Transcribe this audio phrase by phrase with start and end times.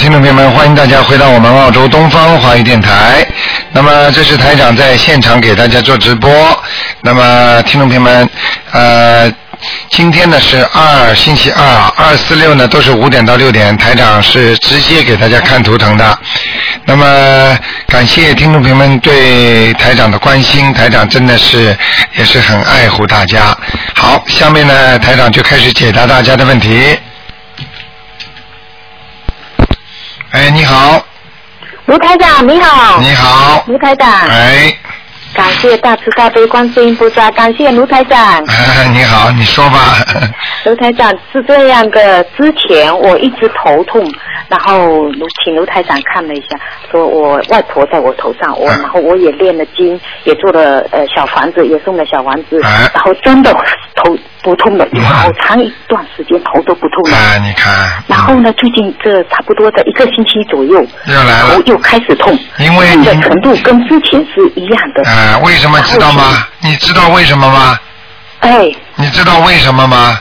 [0.00, 3.22] 听众朋友们，欢迎大家回到我们澳洲东方华语电台。
[3.70, 6.32] 那么这是台长在现场给大家做直播。
[7.02, 8.26] 那么听众朋友们，
[8.72, 9.30] 呃，
[9.90, 11.62] 今天呢是二星期二，
[11.98, 16.18] 二四六呢都是五点到六点，台长是直接给大家看图腾的。
[16.86, 21.76] 那么感谢听众朋友们对台长的关心，台长真的是
[22.16, 23.54] 也是很爱护大家。
[23.94, 26.98] 好，下面呢台长就开始解答大家的问题。
[30.50, 31.00] 哎，你好，
[31.86, 34.76] 卢台长你好，你好，卢台长，哎，
[35.32, 38.42] 感谢大慈大悲观世音菩萨，感谢卢台长。
[38.92, 39.78] 你好，你说吧。
[40.66, 44.04] 卢台长是这样的，之前我一直头痛，
[44.48, 46.58] 然后卢请卢台长看了一下，
[46.90, 53.52] 说我外婆在我头上，我嗯然后我也练了经，也做了呃小房子，也送了小房子，哎然后真的
[53.94, 57.16] 头不痛了，有 好长一段时间头都不痛了。
[57.16, 65.10] 啊，你看，然后呢，最近这差不多的一个星期左右，又来了头又开始痛，因为你痛的程度跟之前是一样的。
[65.10, 66.46] 啊，为什么知道吗？
[66.60, 67.78] 你知道为什么吗？
[68.40, 70.18] 哎，你知道为什么吗？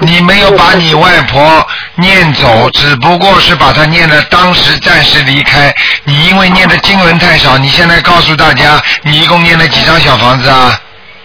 [0.00, 5.72] 你没有把你外婆念走，只不过是把她念的当时暂时离开。
[6.02, 10.76] 你因为念的经文太少，你现在告诉大家，你一共念了几张小房子啊？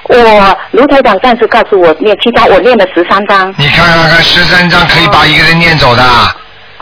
[0.09, 3.53] 我卢台长上次告诉我念七张，我念了十三张。
[3.57, 6.03] 你看看看，十三张可以把一个人念走的。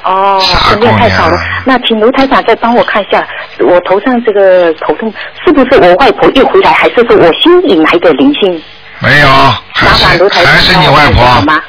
[0.03, 1.37] 哦，傻真的太少了。
[1.65, 3.27] 那请卢台长再帮我看一下，
[3.59, 5.13] 我头上这个头痛
[5.45, 8.63] 是不是我外婆又回来，还是说我新引来的灵性？
[8.99, 9.27] 没有，
[9.73, 11.53] 还是卢台长还是你外帮我看一下好婆。
[11.53, 11.61] 吗？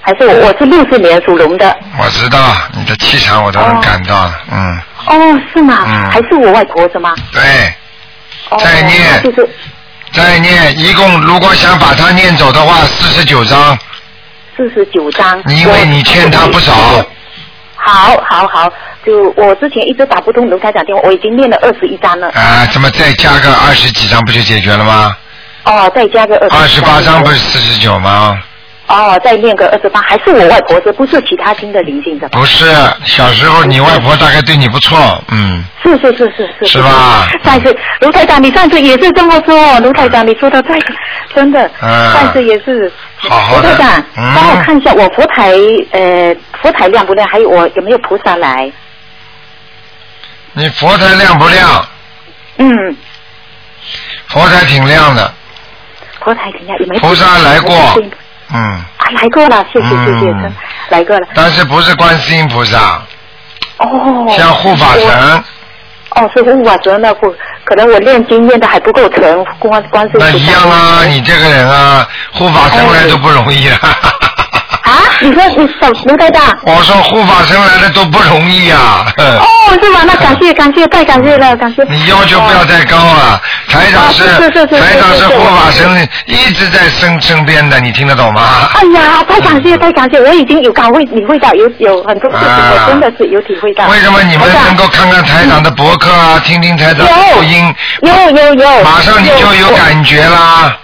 [0.00, 1.76] 还是我我是六四年属龙的。
[2.00, 2.38] 我知道
[2.72, 4.40] 你的气场，我都能哦感到了。
[4.50, 5.84] 嗯，哦，是吗？
[5.86, 7.14] 嗯还是我外婆是吗？
[7.30, 7.42] 对。
[8.48, 9.46] 哦，再念就是
[10.12, 13.78] 再念，一共如果想把它念走的话，四十九章，
[14.56, 15.40] 四十九张。
[15.46, 16.72] 因为你欠他不少。
[17.76, 18.72] 好，好，好，
[19.04, 22.28] 就我之前一直打不通卢台长电话，我已经念了二十一张了。
[22.30, 25.16] 啊，怎么再加个二十几张不就解决了吗？
[25.64, 28.36] 哦，再加个二二十八张不是四十九吗？
[28.88, 32.38] 哦，再念个二十八，还是我外婆是不是其他新的灵性的吧？
[32.38, 32.64] 不是，
[33.04, 36.66] 小时候你外婆大概对你不错，嗯，是是是是是。
[36.66, 40.82] 是吧但是卢台长，你上次也是这么说，卢台长你说的对，
[41.34, 41.70] 真的。
[41.82, 42.90] 嗯但是也是。
[43.20, 45.52] 好好的卢台长，嗯帮我看一下我佛台
[45.90, 47.28] 呃佛台亮不亮？
[47.28, 48.72] 还有我有没有菩萨来？
[50.54, 51.88] 你佛台亮不亮？
[52.56, 52.96] 嗯，
[54.28, 55.32] 佛台挺亮的，
[56.20, 56.78] 佛台挺亮？
[56.78, 57.74] 有没有菩萨来过
[58.52, 60.54] 嗯，啊，来过了，谢谢谢谢，嗯
[60.90, 61.26] 来过了。
[61.34, 63.02] 但是不是观世音菩萨，
[63.78, 64.26] 哦。
[64.36, 65.44] 像护法我神，
[66.16, 73.78] 哦，是护法神那不，可能我练经练的还不够成，观观世音菩萨那一样啊，你这个人啊，护法神来都不容易啊。
[73.82, 74.12] 啊，
[75.20, 76.42] 你说你手卢台长。
[76.62, 79.04] 我说护法神来的都不容易啊。
[79.16, 79.46] 哦，
[79.82, 80.00] 是吗？
[80.06, 81.82] 那感谢 感谢，太感谢了，感谢。
[81.88, 83.40] 你要求不要再高了！
[83.68, 88.68] 台长是啊是是台长是护法神，一直在身身边的，你听得懂吗？
[88.74, 93.86] 哎呀，太感谢 太感谢，我已经有感会体会到，有有很多事情，啊我真的是有体会到。
[93.88, 100.76] 为什么你们能够看看台长的博客啊，听听台长的录音，有有有，马上你就有感觉啦？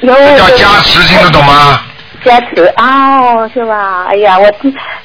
[0.00, 1.80] 有这叫加持，听得懂吗？
[2.26, 4.04] 加持哦，是吧？
[4.08, 4.50] 哎呀，我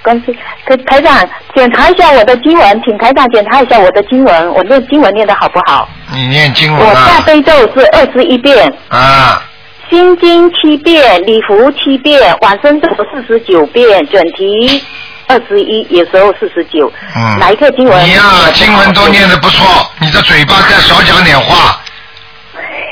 [0.01, 1.15] 关系，可台长
[1.55, 5.87] 检查一下我的经文，请台长检查一下我的经文，我念经文念的好不好？
[6.11, 9.41] 你念经文我大啊悲咒是二十一遍，啊！
[9.89, 14.81] 心经七遍，礼服七遍，往生咒四十九遍，准提
[15.27, 16.91] 二十一，有时候四十九。
[17.15, 18.03] 嗯哪一个经文？
[18.05, 18.21] 你呀、
[18.53, 19.65] 经文都念得不错，
[19.99, 21.79] 你的嘴巴再少讲点话，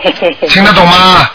[0.48, 1.30] 听得懂吗？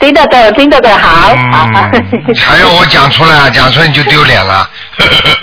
[0.00, 1.68] 听得懂，听得懂，好，好。
[1.72, 4.68] 嗯，还要我讲出来， 讲出来你就丢脸了。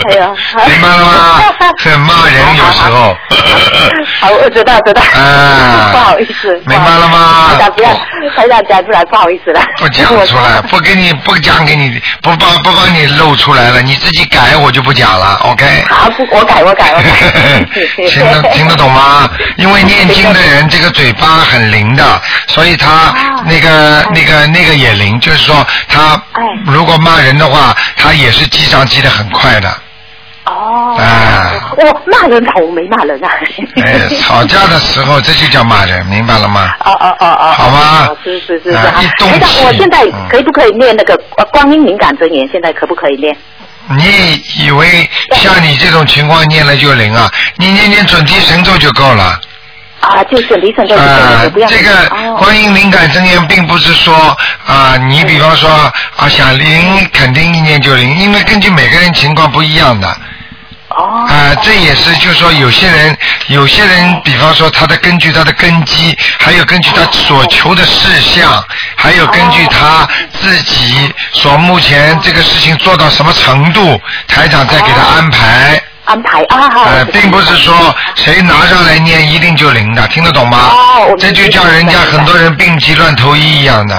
[0.09, 0.31] 哎呀
[0.68, 1.41] 明白了吗？
[1.84, 3.16] 很骂人有时候。
[4.19, 5.02] 好，我知道，知道。
[5.02, 6.53] 啊不好意思。
[6.66, 7.90] 明白了吗台长不要，
[8.36, 9.61] 台长讲出来，不好意思了。
[9.78, 15.85] 不讲出来， 不给你不讲给你，不帮不帮你露出来了，你自己改我就不讲了，OK？
[15.90, 17.64] 好，不，我改，我改，我改。
[18.08, 19.29] 听得听得懂吗？
[19.58, 22.03] 因为念经的人这个嘴巴很灵的，
[22.47, 29.69] 所以他啊那个那个那个也灵，就是说他哎如果骂人的话，他也是记账记得很快的。
[30.45, 30.97] 哦。
[30.99, 33.29] 啊我骂人好，我没骂人啊。
[33.84, 36.75] 哎，吵架的时候这就叫骂人，明白了吗？
[36.81, 42.47] 哦哦哦哦，好吗哦是是是是，啊好一动，气我现在嗯可以不可以念那个呃观音敏感真言？
[42.51, 43.35] 现在可不可以念？
[43.89, 47.29] 你以为像你这种情况念了就灵啊？
[47.57, 49.39] 你念念准提神咒就够了。
[50.03, 54.35] 啊，就是离神咒就可以啊了，不要。，这个哦观音灵感真言并不是说
[54.66, 60.08] 啊，你比方说啊想灵，肯定一念就灵，因为根据每个人情况不一样的。
[60.90, 61.26] 哦。
[61.28, 63.17] 啊，啊，这也是就是说有些人，
[63.47, 68.64] 有些人，比方说他的根据他的根基，还有根据他所求的事项，
[68.96, 70.08] 还有根据他
[70.41, 75.82] 自己所目前这个事情做到什么程度，台长再给他安排。
[76.13, 76.83] 安排啊，好。
[76.83, 77.73] 呃，并不是说
[78.13, 80.69] 谁拿上来念一定就灵的，听得懂吗？
[81.17, 83.95] 这就叫人家很多人病急乱投医一样的，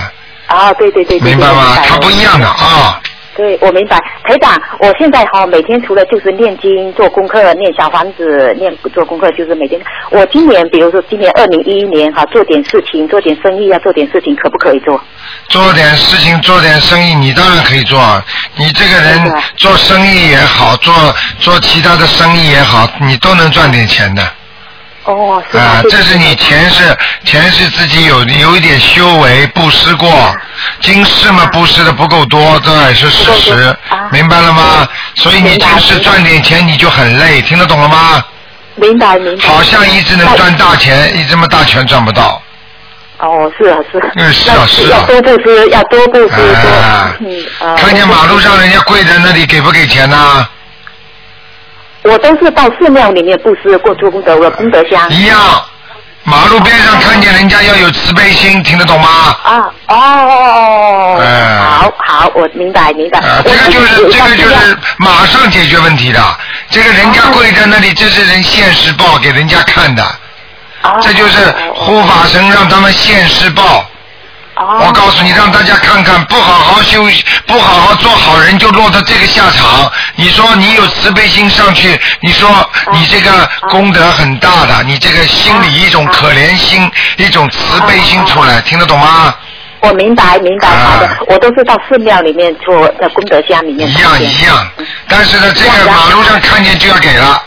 [0.46, 1.76] 啊，对对对对，明白吗？
[1.76, 2.46] 对它不一样的。
[2.46, 3.00] 啊。
[3.36, 3.98] 对，我明白。
[4.22, 9.80] 台长，我现在哈每天除了就是念经、做功课、念小房子、念做功课，就是每天。
[10.10, 15.00] 我今年比如说今年二零一一年哈，做点事情，做点生意要做点事情，可不可以做？
[15.48, 18.24] 做点事情，做点生意，你当然可以做啊。
[18.56, 20.94] 你这个人做生意也好，做
[21.40, 24.22] 做其他的生意也好，你都能赚点钱的。
[25.04, 30.34] 哦，是啊这是你前世前世自己有有一点修为布施过，
[30.80, 33.76] 今世嘛布施的不够多，这也是事实
[34.10, 34.88] 明白了吗？
[35.16, 38.24] 所以你今世赚点钱你就很累，听得懂了吗？
[38.76, 39.46] 明白明白。
[39.46, 42.40] 好像一直能赚大钱，一这么大钱赚不到。
[43.18, 44.02] 哦，是啊是。
[44.16, 47.76] 嗯是啊是啊要多布施，要多布施，啊多嗯啊。
[47.76, 50.48] 看见马路上人家跪在那里，给不给钱呐？
[52.04, 55.10] 我都是到寺庙里面布施过做功德，我功德箱。
[55.10, 55.38] 一样，
[56.22, 59.08] 马路边上看见人家要有慈悲心，听得懂吗？
[59.42, 59.56] 啊
[59.88, 63.18] 哦哦哦，哎好好，我明白明白。
[63.20, 66.20] 啊，我这个就是这个就要是马上解决问题的。
[66.70, 70.02] 这个人家跪在那里，这是人现世报给人家看的，
[70.82, 71.40] 哦这就是
[71.74, 73.84] 护法神让他们现世报。
[74.56, 74.84] 哦。
[74.86, 77.04] 我告诉你，让大家看看，不好好修，
[77.46, 79.90] 不好好做好人，就落到这个下场。
[80.16, 82.48] 你说你有慈悲心上去，你说
[82.92, 89.34] 你这个功德很大的，你这个心里一种可怜心，一种慈悲心出来，听得懂吗？
[89.80, 90.92] 我明白明白，啊。
[90.92, 93.88] 好的，我都是到寺庙里面做在功德箱里面。
[93.88, 94.66] 一样一样，
[95.08, 97.42] 但是呢，这个马路上看见就要给了。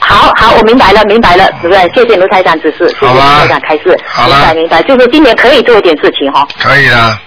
[0.00, 7.18] 好好，我明白了，明白了，主任，谢谢卢台长指示，谢谢卢台长开示，好明白明白，就是今年可以做一点事情哈，可以的，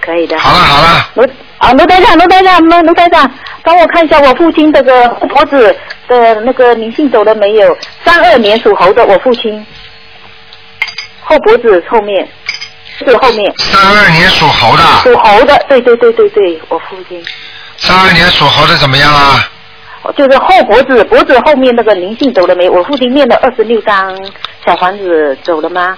[0.00, 0.38] 可以的。
[0.38, 1.24] 好了好了，卢
[1.58, 3.28] 啊，卢台长，卢台长，卢卢台长，
[3.62, 5.74] 帮我看一下我父亲这个脖子
[6.06, 7.76] 的那个灵性走了没有？
[8.04, 9.66] 三二年属猴的，我父亲。
[11.20, 12.28] 后脖子后面。
[12.98, 13.52] 是后面。
[13.58, 17.24] 三二年属猴的，属猴的，对对对对对，我父亲。
[17.76, 19.48] 三二年属猴的怎么样啊？
[20.16, 22.68] 就是后脖子脖子后面那个灵性走了没？
[22.68, 24.14] 我父亲念了二十六张
[24.64, 25.96] 小房子走了吗？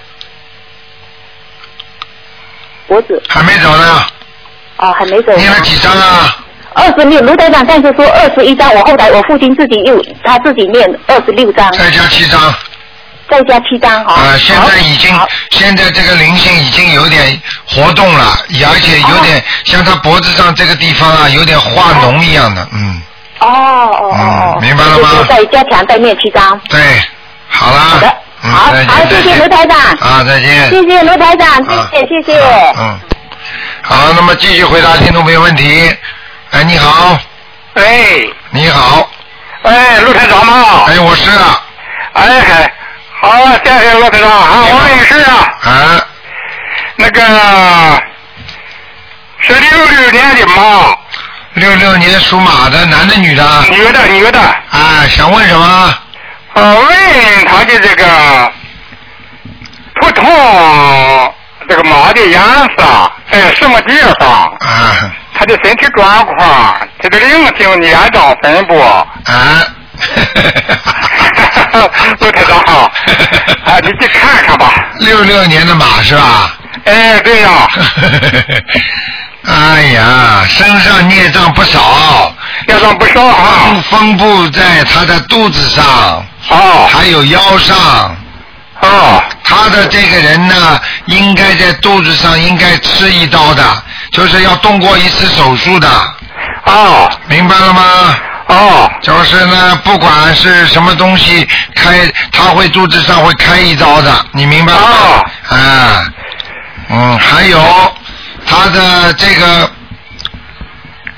[2.87, 4.05] 脖子还没走呢，
[4.79, 5.33] 哦还没走。
[5.37, 6.37] 念了几张啊？
[6.73, 12.41] 二十六，卢台长上次说二十一张，我后来我父亲自己又他自己念二十六张，再加七张。
[13.29, 14.15] 再加七张哈。
[14.15, 15.15] 啊，现在已经，
[15.51, 18.37] 现在这个灵性已经有点活动了，
[18.69, 23.01] 而且有点像他脖子上这个地方啊，有点化脓一样的，嗯，
[23.41, 25.09] 哦哦哦哦，嗯明白了吗？
[25.13, 26.59] 就是再加强再念七张。
[26.69, 26.81] 对，
[27.49, 28.59] 好了，好的，嗯，好
[28.95, 32.73] 好，谢谢卢台长，啊，再见，谢谢卢台长，啊谢谢谢谢。
[32.79, 32.99] 嗯，
[33.83, 35.95] 好，那么继续回答听众朋友问题。
[36.53, 37.19] 哎，你好，
[37.75, 39.09] 哎，你好，
[39.63, 40.85] 哎，陆台长吗？
[40.89, 41.63] 哎，我是啊，
[42.15, 42.73] 哎嗨，
[43.21, 43.31] 好，
[43.65, 44.29] 谢谢陆台长。
[44.31, 46.01] 啊，我也是啊，啊，
[46.97, 47.23] 那个
[49.39, 50.97] 是六六年的马，
[51.55, 53.45] 六六年属马的，男的女的？
[53.71, 55.95] 女的女的，啊，想问什么？
[56.55, 56.89] 呃，问
[57.47, 58.53] 他的这个
[60.01, 60.25] 图腾，
[61.69, 62.41] 这个马的颜
[62.77, 64.47] 色，在什么地方？
[64.61, 68.79] 啊他的身体状况，他的灵性年长分布。
[68.79, 69.65] 啊。
[72.21, 72.93] 陆台长好，
[73.65, 74.73] 啊，你去看看吧。
[74.99, 76.53] 六六年的马是吧？
[76.85, 77.69] 哎，对呀、
[79.47, 82.33] 哎呀，身上孽障不少，
[82.67, 84.17] 孽障不少啊分。
[84.17, 85.85] 布在他的肚子上，
[86.51, 88.17] 哦还有腰上。
[88.83, 93.63] 哦他的这个人呢，应该在肚子上应该吃一刀的，
[94.13, 95.89] 就是要动过一次手术的，
[96.65, 97.83] 哦明白了吗？
[98.47, 104.81] 哦就是呢，不管是什么东西开，他会肚子上会开一刀的，你明白吗？
[104.81, 106.05] 哦啊，
[106.89, 107.59] 嗯，还有
[108.51, 109.71] 他的这个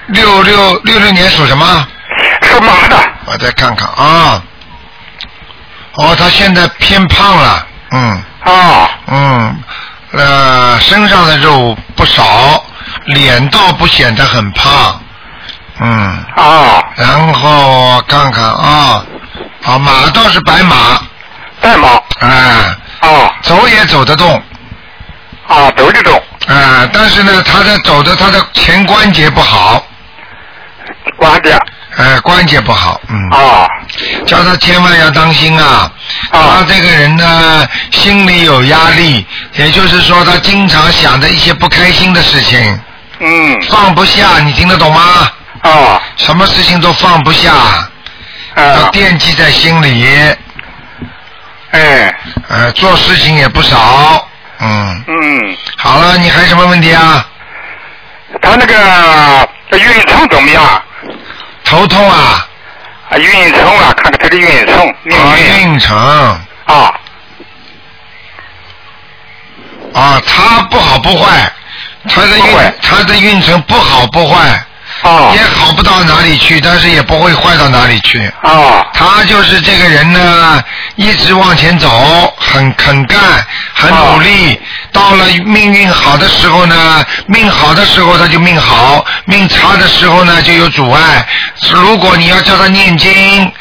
[0.08, 1.86] 六六六六年属什么？
[2.42, 2.96] 属马的。
[3.24, 4.42] 我再看看啊。
[5.94, 9.62] 哦，他现在偏胖了，嗯啊嗯，
[10.12, 12.64] 呃，身上的肉不少，
[13.06, 15.00] 脸倒不显得很胖，
[15.80, 16.24] 嗯。
[16.36, 19.04] 啊，然后我看看啊，
[19.64, 21.00] 啊马倒是白马，
[21.60, 21.88] 白马。
[22.20, 24.42] 啊，哦走也走得动，
[25.52, 26.20] 哦，走这种。
[26.48, 29.84] 啊，但是呢，他的走的他的前关节不好，
[31.16, 31.56] 关节。
[31.94, 33.68] 呃，关节不好，嗯，啊。
[34.26, 35.92] 叫他千万要当心啊。
[36.30, 36.56] 啊。
[36.56, 42.80] 他这个人呢，心里有压力，也就是说他经常想着一些不开心的事情，
[43.20, 45.30] 嗯，放不下，你听得懂吗？
[45.60, 47.52] 啊，什么事情都放不下，
[48.56, 50.06] 要啊，惦记在心里，
[51.72, 52.14] 哎，
[52.48, 54.26] 呃，做事情也不少，
[54.62, 57.26] 嗯，嗯，好了，你还有什么问题啊？
[58.40, 60.82] 他那个运程怎么样？
[61.64, 62.46] 头痛啊，
[63.10, 65.16] 啊，运程啊，看看他的运程，运
[65.62, 65.96] 运程。
[65.98, 66.94] 啊，
[69.94, 71.52] 啊，他不好不坏，
[72.08, 74.64] 他的运他的运程不好不坏，
[75.02, 78.18] 啊也好不到哪里去，但是也不会坏到哪里去。
[78.42, 80.62] 啊他就是这个人呢，
[80.96, 83.18] 一直往前走，很肯干，
[83.74, 84.60] 很努力。
[84.92, 91.26] 到了命运好的时候呢，命好的时候他就命好，命差的时候呢就有阻碍。
[91.72, 93.52] 如果你要叫他念经，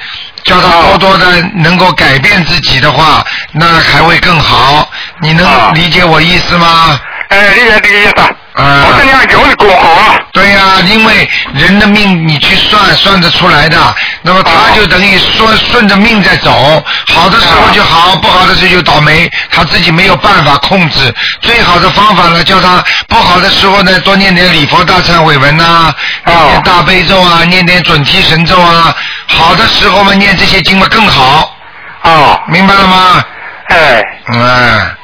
[0.43, 4.89] 叫他多多的能够改变自己的话，那还会更好。
[5.21, 6.99] 你能啊理解我意思吗？
[7.29, 8.35] 哎，理解理解。
[8.53, 10.17] 啊我这念经的功好啊。
[10.33, 13.77] 对呀、因为人的命你去算算得出来的，
[14.21, 21.13] 那么他哦就等于顺顺着命在走，好的时候就好，不好的时候就倒霉，他自己没有办法控制。
[21.41, 25.93] 最好的方法呢，叫他不好的时候呢，多念点礼佛大忏悔文呐、
[26.25, 28.95] 哦念点大悲咒啊，念点准提神咒啊。
[29.27, 31.55] 好的时候嘛，念这些经嘛更好，
[32.03, 33.23] 哦，明白了吗？
[33.67, 34.95] 哎，嗯，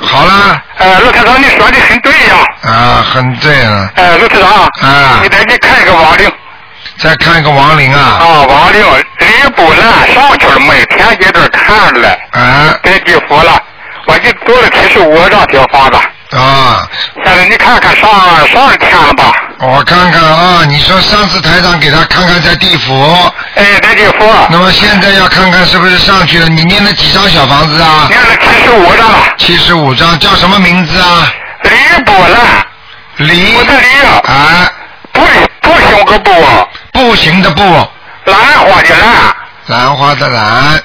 [0.00, 1.95] 好了，呃，陆台长，你说的很。
[2.76, 3.90] 啊，很对了。
[3.96, 6.30] 哎，陆台长，啊你再去看一个亡灵
[6.98, 8.84] 再看一个亡灵啊，啊，亡灵
[9.18, 13.58] 吕布兰上去了，每天接着看了，啊在地府了，
[14.06, 16.86] 我就做了七十五张小房子，啊。
[17.24, 18.10] 现在你看看上
[18.52, 19.32] 上天了吧？
[19.60, 26.48] 我看看啊，你说上次台长给他看看在地府，哎，在地府那么现在要看看是不是上去了？
[26.48, 28.06] 你念了几张小房子啊？
[28.10, 31.32] 念了七十五张了，七十五张，叫什么名字啊？
[31.62, 32.65] 吕布兰，
[33.16, 33.86] 李我的吕，
[34.30, 34.72] 啊，
[35.12, 35.20] 不
[35.62, 36.30] 不行个不，
[36.92, 37.62] 不行的不，
[38.24, 40.82] 兰花的兰，兰花的兰，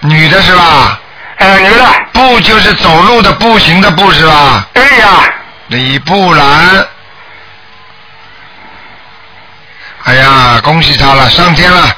[0.00, 0.98] 女的是吧？
[1.36, 4.66] 哎，女的，步就是走路的步行的步是吧？
[4.72, 5.32] 对呀，
[5.66, 6.86] 李步兰。
[10.04, 11.94] 哎呀，恭喜他了，上天了，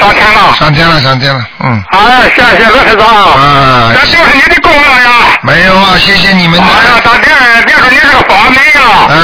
[0.00, 0.56] 上天了。
[0.58, 1.82] 上天了，上天了，嗯。
[1.92, 5.38] 哎，谢谢罗台长，啊这就是你的功劳呀！
[5.42, 6.58] 没有啊，谢谢你们。
[6.58, 7.30] 哎呀，大弟，
[7.66, 9.16] 别说你这个法门呀，嗯，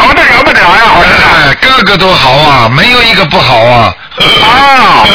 [0.00, 3.94] 好的了不得呀，好的哎，个个都好啊，没有一个不好啊。
[4.42, 5.06] 啊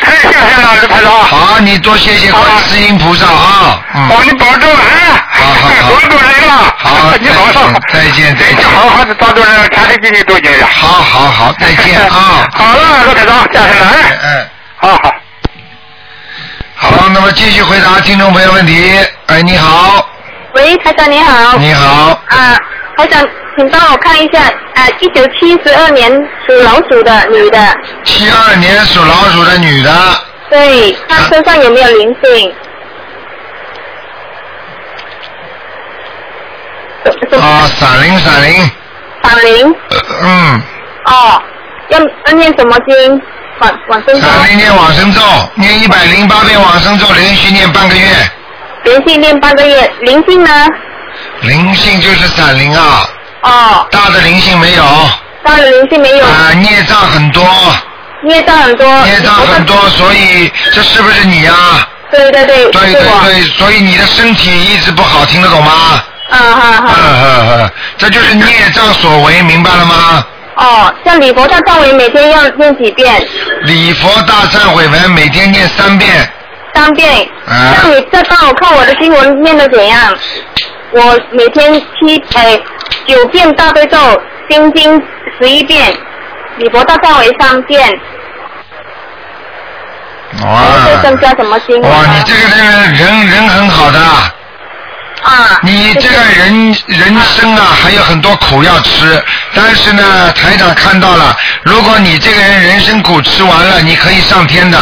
[0.00, 1.12] 太谢谢了，陆台长。
[1.12, 3.80] 好，你多谢谢观世音菩萨啊。
[3.94, 4.08] 嗯。
[4.08, 6.74] 哦，你保重啊，好好好多多人了。
[6.76, 7.72] 好你好上。
[7.92, 10.66] 再见再见你好好的抓住人，全世界你都进呀。
[10.72, 12.48] 好好好，再见啊。
[12.52, 13.86] 好了，陆台长，谢谢了。
[13.86, 15.14] 哎哎哎，好好。
[16.76, 18.98] 好，那么继续回答听众朋友问题。
[19.26, 20.06] 哎，你好，
[20.54, 21.56] 喂，台长你好。
[21.56, 22.58] 你好，啊，
[22.96, 24.40] 台长，请帮我看一下，
[24.74, 26.10] 呃，一九七十二年
[26.46, 27.58] 属老鼠的女的，
[28.04, 29.90] 七二年属老鼠的女的，
[30.48, 32.54] 对，她身上有没有灵性？
[37.38, 38.70] 啊，闪灵闪灵，
[39.22, 39.74] 闪灵？
[39.90, 40.62] 呃嗯，
[41.06, 41.42] 哦，
[41.88, 43.22] 要要念什么经？
[43.60, 45.20] 往往生咒，闪灵念往生咒，
[45.54, 48.06] 念一百零八遍往生咒，连续念半个月。
[48.84, 49.92] 连续念半个月。
[50.00, 50.50] 灵性呢？
[51.46, 53.08] 灵性就是散灵啊，
[53.42, 54.84] 哦，大的灵性没有，
[55.44, 57.44] 大的灵性没有，啊，孽障很多，
[58.22, 58.86] 孽障很多。
[59.04, 61.88] 孽障很多，所以这是不是你啊？
[62.10, 62.92] 对对对，对。
[62.92, 65.72] 对对，所以你的身体一直不好，听得懂吗？
[66.30, 66.94] 啊哈嗯哈。
[66.96, 70.24] 嗯嗯，这就是孽障所为，明白了吗？
[70.56, 73.26] 哦，像礼佛大忏悔每天要念几遍？
[73.64, 76.08] 礼佛大忏悔文每天念三遍，
[76.74, 77.28] 三遍。
[77.46, 80.16] 啊那你再帮我看我的经文念的怎样？
[80.94, 82.56] 我每天七哎
[83.04, 83.98] 九遍大悲咒，
[84.48, 85.02] 心经
[85.40, 85.92] 十一遍，
[86.58, 88.00] 礼佛大忏悔三遍，
[90.40, 99.20] 还哇会增加什么经哇，你这个人人人很好的，啊，你这个人人生啊还有很多苦要吃，
[99.52, 104.78] 但是呢，台长看到了，如果你这个人人生苦吃完了，你可以上天的，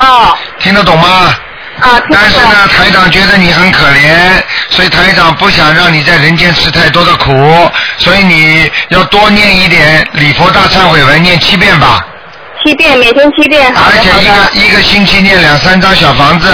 [0.00, 0.36] 哦。
[0.58, 1.34] 听得懂吗？
[1.80, 12.04] 啊，听但是呢，台长觉得你很可怜，所以台长不想让你在人间吃太多的苦，所以你要多念一点礼佛大忏悔文，念七遍吧，
[12.64, 16.52] 七遍，每天七遍，好的而且一好的个一个星期念两三张小房子，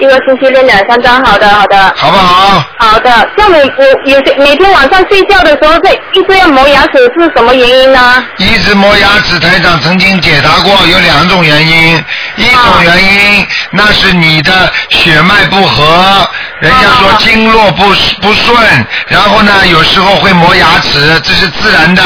[0.00, 1.94] 一个星期练两三张，好的好的。
[1.96, 2.64] 好不好？
[2.78, 8.24] 好的，像每我有些每天晚上睡觉的时候，在一直要磨牙齿是什么原因呢？
[8.36, 12.04] 一直磨牙齿，台长曾经解答过，有两种原因。
[12.36, 16.28] 一种原因，那是你的血脉不和，
[16.60, 17.84] 人家说经络不
[18.20, 22.02] 不顺，然后呢，有时候会磨牙齿，这是自然的。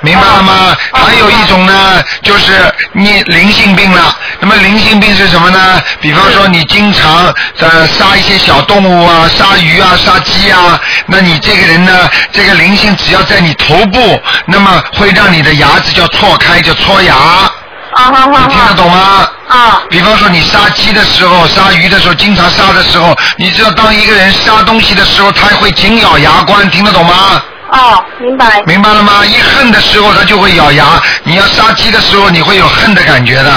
[0.00, 0.76] 明白了吗？
[0.92, 4.16] 还有一种呢，就是你灵性病了。
[4.38, 5.82] 那么灵性病是什么呢？
[6.00, 17.14] 比方说你经常呃杀一些小动物啊，杀鱼啊，杀鸡啊，那你这个人呢，这个灵性只要在你头部，那么会让你的牙齿叫错开，叫搓牙。
[17.98, 19.28] 你听得懂吗？
[19.48, 27.42] 啊比方说你杀鸡的时候、杀鱼的时候，经常杀的时候，你知道当一个人杀东西的时候，他会紧咬牙关，听得懂吗？
[27.72, 28.62] 哦，明白。
[28.66, 29.24] 明白了吗？
[29.24, 30.84] 一恨的时候，他就会咬牙。
[31.24, 33.50] 你要杀鸡的时候，你会有恨的感觉的，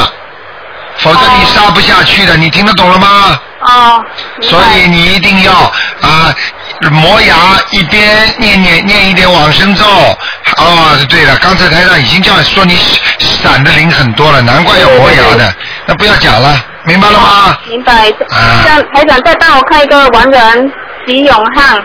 [0.97, 2.35] 否则你杀不下去的。
[2.35, 3.39] 你听得懂了吗？
[3.61, 4.03] 哦，
[4.41, 6.33] 所以你一定要啊
[6.89, 7.35] 磨牙，
[7.71, 9.85] 一边念念念一点往生咒。
[10.57, 12.77] 哦，对了，刚才台上已经这样说你
[13.19, 15.53] 闪的灵很多了，难怪要磨牙的。
[15.85, 17.57] 那不要讲了，明白了吗？
[17.67, 18.09] 明白。
[18.29, 20.71] 啊像台长再帮我看一个王人
[21.05, 21.79] 徐永汉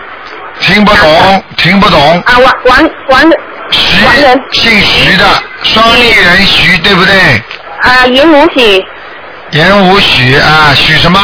[0.59, 2.21] 听不懂，听不懂。
[2.25, 3.31] 啊，王王王
[3.71, 5.25] 徐人，姓徐的，
[5.63, 7.15] 双立人徐，对不对？
[7.81, 8.83] 啊，云无许
[9.51, 11.19] 言无许啊，许什么？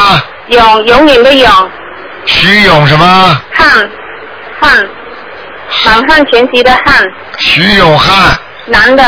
[0.48, 1.50] 永永远的永
[2.26, 3.40] 徐勇什么？
[3.52, 3.90] 汉
[4.60, 4.88] 汉
[5.84, 7.04] 满汉全席的汉
[7.38, 9.02] 徐勇汉，男的，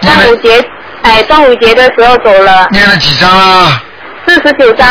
[0.00, 0.64] 端午节
[1.02, 3.82] 哎端午节的时候走了，念了几张啊？
[4.26, 4.86] 四十九张。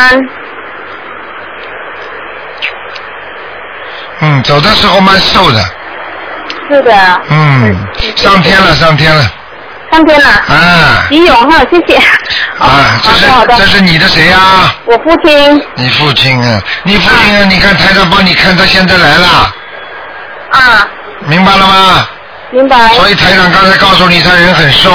[4.21, 5.59] 嗯，走的时候蛮瘦的，
[6.69, 7.21] 是的。
[7.29, 7.75] 嗯，
[8.15, 9.23] 上天了，上天了，
[9.91, 10.27] 上天了。
[10.29, 11.97] 啊李勇哈，谢谢。
[12.59, 13.25] 啊，这是
[13.57, 14.73] 这是你的谁呀？
[14.85, 19.27] 我父亲你父亲啊，你父亲啊，你看台长帮你看，他现在来了，
[20.51, 20.87] 啊，
[21.25, 22.07] 明白了吗？
[22.51, 22.89] 明白。
[22.89, 24.91] 所以台长刚才告诉你，他人很瘦，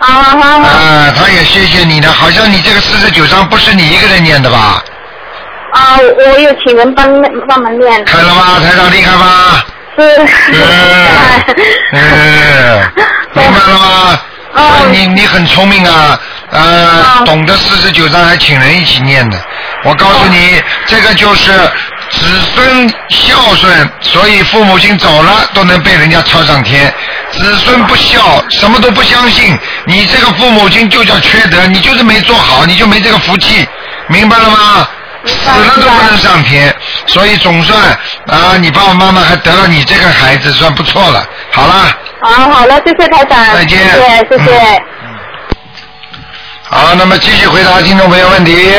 [0.00, 4.82] 啊他也谢谢你呢，好像你这个四十九章不是你一个人念的吧？
[5.72, 7.06] 啊，我有请人帮
[7.48, 8.04] 帮忙念。
[8.04, 8.58] 看了吗？
[8.60, 9.62] 台长厉害吗？
[9.96, 10.26] 是。
[11.92, 12.00] 嗯，
[12.96, 14.20] 嗯，明白了吗？
[14.52, 16.18] 啊你你很聪明啊，
[16.50, 16.60] 呃，
[17.20, 19.40] 哦懂得四十九章还请人一起念的。
[19.84, 21.52] 我告诉你，这个就是
[22.10, 26.92] 子孙孝顺，所以父母亲走了都能被人家抄上天。
[27.30, 33.64] 子孙不孝，什么都不相信，你这个父母亲就叫缺德，你就是没做好，你就没这个福气，
[34.08, 34.88] 明白了吗？
[35.26, 36.74] 死了都不能上天，
[37.06, 37.80] 所以总算
[38.26, 41.24] 啊，你爸爸妈妈还得了你这个孩子，算不错了。
[41.52, 41.96] 好了。
[42.20, 43.54] 好，好了，谢谢台长。
[43.54, 44.76] 再见谢谢，谢谢。
[45.02, 45.18] 嗯
[46.68, 48.72] 好，那么继续回答听众朋友问题。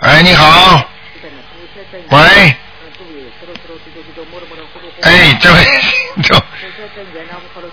[0.00, 0.84] 哎，你好。
[2.10, 2.18] 喂。
[5.02, 5.64] 哎，这位
[6.14, 6.42] 听众，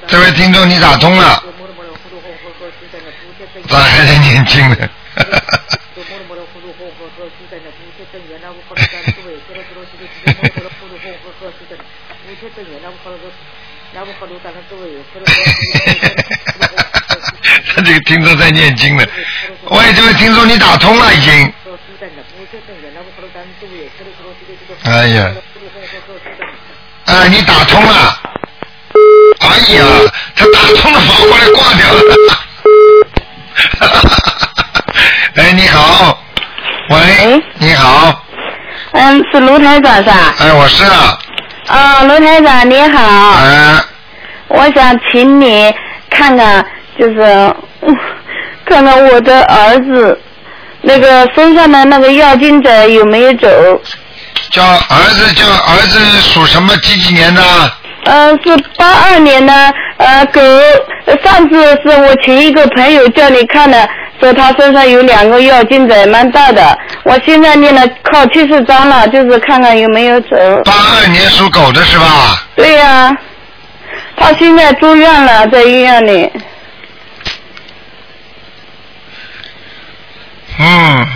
[0.08, 1.44] 这位听众你打通了，
[3.68, 4.78] 咋还在年轻呢？
[17.74, 19.06] 他这个听众在念经呢。
[19.66, 21.54] 喂，这位听众你打通了已经。
[24.84, 25.32] 哎呀，
[27.06, 28.20] 哎，你打通了。
[29.40, 29.86] 哎呀，
[30.36, 32.02] 他打通了，跑过来挂掉了。
[35.36, 36.24] 哎，你好。
[36.90, 38.24] 喂喂，你好。
[38.94, 40.36] 嗯，是卢台长是吧？
[40.40, 41.18] 哎，我是啊。
[41.68, 43.86] 啊，卢台长你好，啊，
[44.48, 45.74] 我想请你
[46.10, 46.66] 看看，
[46.98, 47.22] 就是、
[47.82, 47.96] 嗯
[48.66, 50.20] 看看我的儿子
[50.82, 53.48] 那个身上的那个药精者有没有走？
[54.52, 57.42] 叫儿子叫儿子属什么几几年的？
[58.04, 60.42] 呃，是八二年的，呃，狗，
[61.24, 66.78] 上次是我请一个朋友叫你看的，说他身上有两个药精者，蛮大的。
[67.04, 70.38] 我现在念了靠七十张了，就是看看有没有走。
[70.64, 72.48] 八二年属狗的是吧？
[72.56, 73.16] 对呀、
[74.16, 76.32] 他现在住院了，在医院里。
[80.60, 81.08] 嗯，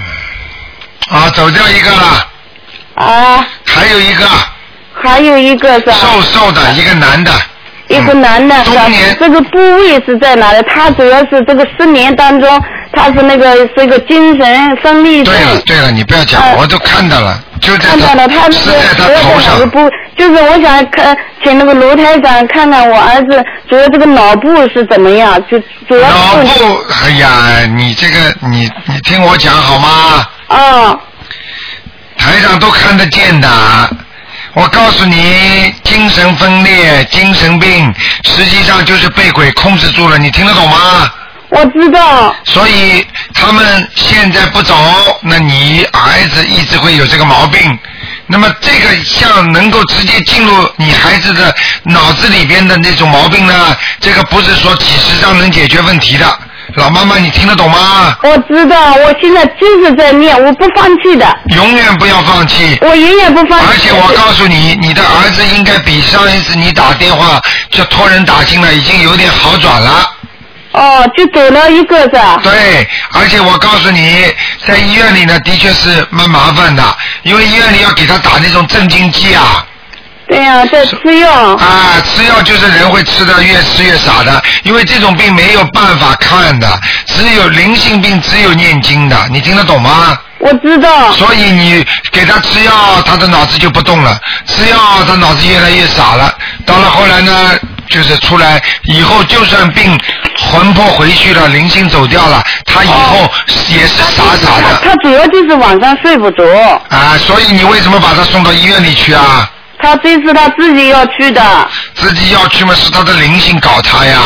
[1.10, 2.28] 啊，走掉一个了，
[2.96, 4.26] 啊，还有一个
[5.02, 5.94] 还有一个是吧？
[5.94, 7.32] 瘦瘦的一个男的。
[7.88, 10.64] 一个男的，是吧中年这个部位是在哪里？
[10.64, 15.44] 他主要是这个失眠当中，他是那个是一个精神分裂症对。
[15.44, 19.70] 了对了，你不要讲，呃我都看到了，就在看到了，他那是个在他头上。
[19.72, 25.60] 部，就是我想看，请那个罗台长看看我儿子主要这个脑部是怎么样，就
[25.90, 28.16] 主要脑部，哎呀，你这个
[28.50, 30.26] 你你听我讲好吗？
[30.48, 30.98] 啊
[32.18, 33.50] 台上都看得见的。
[34.54, 37.94] 我告诉你，精神分裂、精神病，
[38.26, 41.10] 实际上就是被鬼控制住了，你听得懂吗？
[41.50, 44.76] 我知道，所以他们现在不走，
[45.22, 47.80] 那你儿子一直会有这个毛病。
[48.28, 56.40] 那么这个像能够直接进入你孩子的脑子里边的那种毛病呢，这个不是说几十张能解决问题的。
[56.76, 58.16] 老妈妈，你听得懂吗？
[58.24, 62.78] 我知道，我现在就是在念，我不放弃的，永远不要放弃。
[62.82, 63.66] 我永远不放弃。
[63.70, 70.10] 而且我告诉你，你的儿子应该比上一次你打电话就托人打进来，已经有点好转了。
[70.72, 72.40] 哦，就走了一个是吧？
[72.42, 74.26] 对，而且我告诉你，
[74.66, 76.84] 在医院里呢，的确是蛮麻烦的，
[77.24, 79.66] 因为医院里要给他打那种镇静剂啊。
[80.32, 81.30] 对呀、在吃药。
[81.58, 90.18] 啊，吃药就是人会吃的越吃越傻的，因为这种病没有办法看的，只有灵性病只有念经的，你听得懂吗？
[90.40, 91.12] 我知道。
[91.12, 94.18] 所以你给他吃药，他的脑子就不动了，
[94.48, 96.34] 吃药他脑子越来越傻了。
[96.66, 97.52] 到了后来呢，
[97.90, 100.00] 就是出来以后，就算病
[100.38, 103.30] 魂魄回去了，灵性走掉了，他以后
[103.68, 106.44] 也是傻傻他的他主要就是晚上睡不着，
[106.88, 107.18] 啊。
[107.18, 109.52] 所以你为什么把他送到医院里去啊？
[109.82, 111.42] 他这次他自己要去的。
[111.96, 114.20] 自己要去嘛，是他的灵性搞他呀。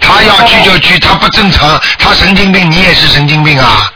[0.00, 3.90] 他要去就去，他不正常，他神经病，你也是神经病啊，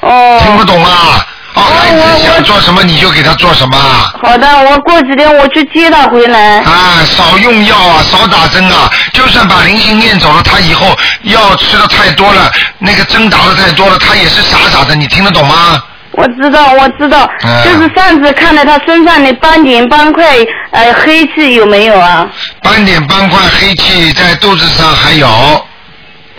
[0.00, 0.40] 哦。
[0.42, 1.26] 听不懂啊？
[1.54, 4.12] 哦，孩子想做什么你就给他做什么啊。
[4.22, 6.58] 好的，我过几天我去接他回来。
[6.60, 8.90] 啊，少用药啊，少打针啊。
[9.12, 14.94] 就算把灵性念走了，他以后药吃的太多了，那个针打的太多了，他也是傻傻的。
[14.94, 15.82] 你听得懂吗？
[16.18, 20.24] 我知道，我知道，嗯就是上次看到他身上的斑点斑块，
[20.72, 22.28] 呃，黑气有没有啊？
[22.60, 25.28] 斑点斑块黑气在肚子上还有，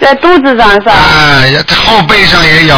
[0.01, 0.91] 在肚子上是吧？
[0.91, 1.43] 啊，
[1.85, 2.75] 后背上也有。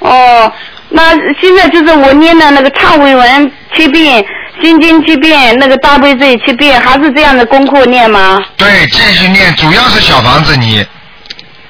[0.00, 0.52] 哦，
[0.88, 1.10] 那
[1.40, 4.24] 现在就是我念的那个忏悔文七遍，
[4.60, 8.40] 心经七遍，那个大悲咒七遍，还是这样的功课念吗？
[8.56, 10.84] 对，继续念，主要是小房子你。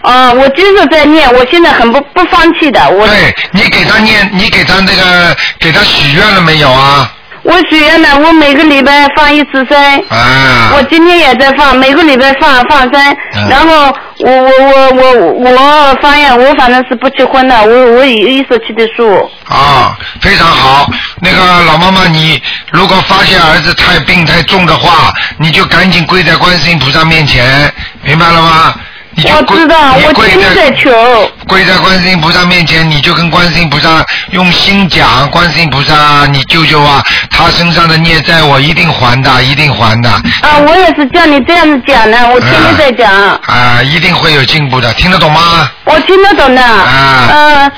[0.07, 7.13] 啊、我就是在念，我现在很不不放弃的，我对你给他念，你给他那个给他许愿了没有啊？
[7.43, 9.77] 我许愿了，我每个礼拜放一次生。
[10.09, 10.73] 啊。
[10.77, 19.29] 我今天也在放，每个礼拜放放生，嗯然后我我我我我发现我反正是不结婚的，我我有一手去的树。
[19.49, 20.89] 啊，非常好。
[21.21, 22.41] 那个老妈妈，你
[22.71, 28.75] 如果发现儿子太病太重的话，你就赶紧跪在观世音菩萨面前，明白了吗？
[29.17, 30.91] 你就我知道，我天天在求。
[31.49, 37.03] 跪在观世音菩萨面前，你就跟观世音菩萨用心讲，观世音菩萨，你救救啊！
[37.31, 40.11] 他身上的孽债我一定还的，一定还的。
[40.11, 43.11] 啊，我也是叫你这样子讲的，我天天在讲，
[43.47, 45.71] 啊，一定会有进步的，听得懂吗？
[45.85, 46.63] 我听得懂的。
[46.63, 47.73] 啊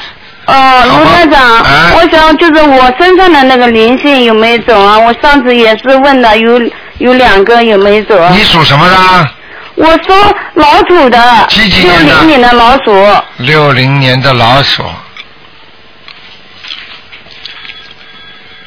[0.47, 4.99] 呃卢台长，啊我想就是我身上的那个灵性有没有走啊？
[4.99, 6.61] 我上次也是问的，有
[6.99, 8.33] 有两个有没有走啊？
[8.35, 9.29] 你属什么的？
[9.79, 13.23] 我说老鼠的，六几几年的零年的老鼠。
[13.37, 14.85] 六零年的老鼠。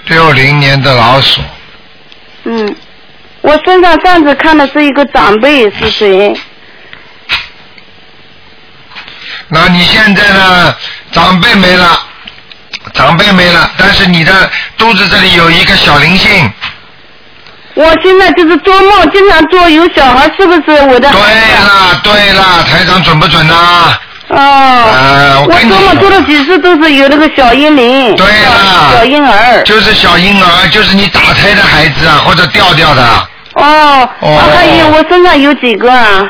[0.06, 1.41] 六零年的老鼠，
[2.43, 2.76] 嗯，
[3.41, 6.36] 我身上上次看的是一个长辈是谁？
[9.47, 10.76] 那你现在呢？
[11.12, 12.00] 长辈没了，
[12.93, 16.52] 长辈没了，但是你的肚子这里有一个小灵性。
[17.74, 21.20] 我现在就是做梦，经常做有小孩，是不是我的对？
[21.20, 23.54] 了，对了，台长准不准呐、
[24.28, 29.64] 哦，呃我做梦做了几次都是有那个小婴灵，对了小小婴儿。
[29.64, 33.04] 就是小婴儿，就是你打胎的孩子啊，或者掉掉的。
[33.54, 36.30] 哦，哦啊还有我身上有几个啊？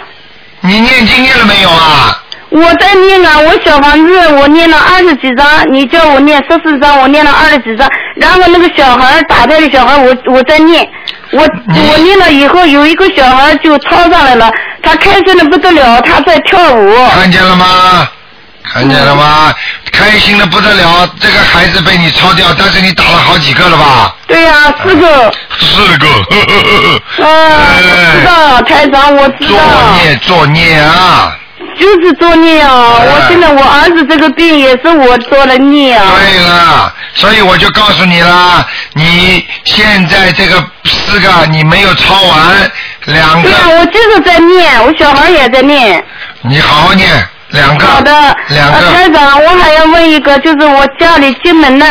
[0.61, 2.17] 你念经念了没有啊？
[2.51, 10.85] 我在念啊，我小房子我念了二十几张，你叫我念十四张，我念了二十几张，然后那个小孩打掉的小孩儿，我我在念，
[11.31, 14.51] 我我念了以后，有一个小孩就抄上来了，
[14.83, 16.93] 他开心的不得了，他在跳舞。
[17.11, 17.65] 看见了吗？
[18.73, 19.53] 看见了吗？
[19.93, 24.13] 开心的不得了，这个孩子被你抄掉，但是你打了好几个了吧？
[24.27, 26.07] 对呀、四个，四个。
[26.07, 27.31] 呵呵呵呵啊，
[27.77, 31.37] 我 知道，台长，我知道作道，孽作孽啊！
[31.81, 32.97] 就是作孽啊！
[32.99, 36.13] 哎我现在我儿子这个病也是我做了孽啊。
[36.15, 38.63] 对了，所以我就告诉你啦，
[38.93, 42.71] 你现在这个四个你没有抄完，
[43.05, 46.03] 两个对呀、我就是在念，我小孩也在念。
[46.43, 47.09] 你好好念，
[47.49, 47.85] 两个。
[47.87, 48.11] 好的，
[48.49, 49.15] 两个，台个。
[49.15, 51.85] 长，我还要问一个，就是我家里进门的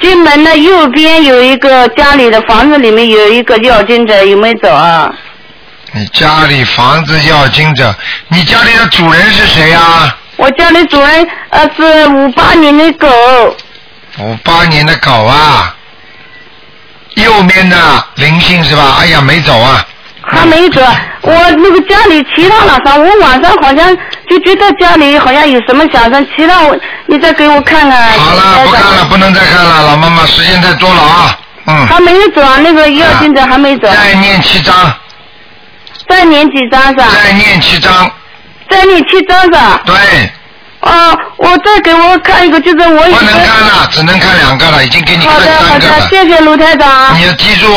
[0.00, 5.12] 进门的右边有一个家里的房子里面有一个要经者，有没有走啊？
[5.96, 7.94] 你家里房子要经者，
[8.28, 13.08] 你家里的主人是谁呀、我家里主人呃是五八年的狗，
[14.18, 15.74] 五八年的狗啊，
[17.14, 17.76] 右面的
[18.16, 18.98] 灵性是吧？
[19.00, 19.82] 哎呀，没走啊。
[20.20, 20.82] 还没走。
[21.22, 23.96] 我那个家里其他哪上，我晚上好像
[24.28, 28.10] 就觉得家里好像有什么响声，其他我你再给我看看。
[28.18, 31.38] 好了，不看了，不能再看了，老妈妈，时间太多了啊。
[31.68, 31.86] 嗯。
[31.86, 33.88] 还没有走啊，那个要经者还没走。
[33.90, 34.74] 再念七章，
[36.08, 37.08] 再念几张是吧？
[37.12, 38.10] 再念七张，
[38.70, 39.80] 再念七张是吧？
[39.84, 39.94] 对，
[40.80, 43.24] 啊，我再给我看一个，就是我已经不。
[43.24, 46.08] 能看了，只能看两个了，已经给你看好的好的，三个了。
[46.08, 47.18] 谢谢卢台长。
[47.18, 47.74] 你要记住，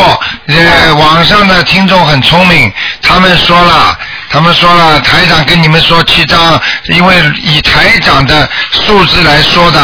[0.48, 3.98] 呃，网上的听众很聪明，他们说了，
[4.30, 6.62] 他们说了，台长跟你们说七张，
[6.94, 9.80] 因为以台长的数字来说的，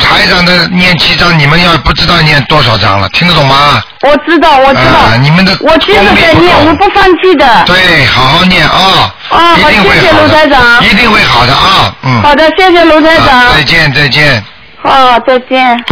[0.00, 3.82] 台长的念七张，你们要不知道念多少张了，听得懂吗？
[4.02, 4.98] 我知道，我知道。
[4.98, 7.64] 啊你们的我接着在念，我不放弃的。
[7.64, 12.22] 对，好好念啊，啊谢谢卢，台长一定会好的啊，嗯。
[12.22, 13.54] 好的，谢谢卢台好长。
[13.54, 14.44] 再见，再见。
[14.82, 15.84] 好，再见。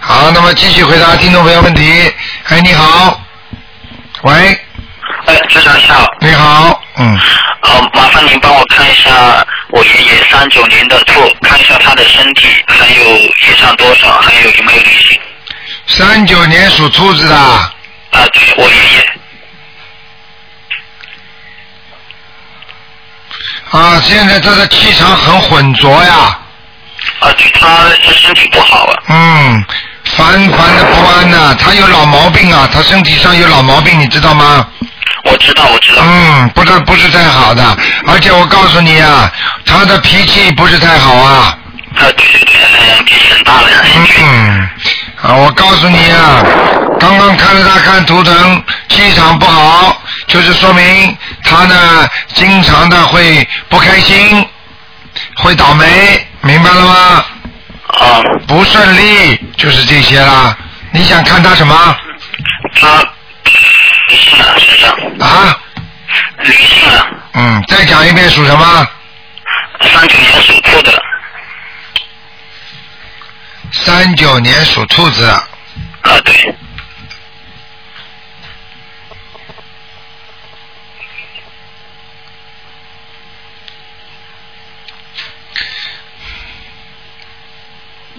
[0.00, 2.12] 好，那么继续回答听众朋友问题。
[2.48, 3.20] 哎，你好，
[4.22, 4.58] 喂，
[5.26, 7.18] 哎，局长你好，你好，嗯，
[7.62, 15.18] 呃，麻烦您帮我看一下我爷爷三九年的兔，看一下他的身体，还有业障多少，还有有没有灵性。
[15.86, 17.70] 三九年属兔子的，啊、
[18.32, 19.10] 对我爷爷，
[23.70, 26.38] 啊，现在这个气场很浑浊呀，
[27.20, 29.02] 啊、对他身体不好啊。
[29.08, 29.64] 嗯，
[30.04, 34.68] 烦烦的不安呐、他有老毛病啊，他身体上有老毛病，你知道吗？
[35.24, 36.02] 我知道，我知道。
[36.04, 39.30] 嗯，不是不是太好的，而且我告诉你啊，
[39.64, 41.58] 他的脾气不是太好啊。
[41.96, 42.60] 啊，对对对，
[42.98, 43.78] 嗯，脾气很大的人。
[44.18, 44.68] 嗯，
[45.22, 46.42] 啊，我告诉你啊，
[46.98, 54.44] 刚刚看了他看图腾，气场不好，就是说明他呢经常的会不开心，
[55.36, 57.24] 会倒霉，明白了吗？
[57.86, 60.56] 啊，不顺利，就是这些啦。
[60.90, 61.96] 你想看他什么
[62.80, 63.04] 他
[64.14, 64.90] 灵性啊，身上
[65.28, 65.58] 啊？
[66.38, 68.86] 灵性啊，嗯，再讲一遍属什么？
[69.80, 71.02] 三九年属兔的，
[73.72, 75.44] 三九年属兔子，啊，
[76.24, 76.54] 对，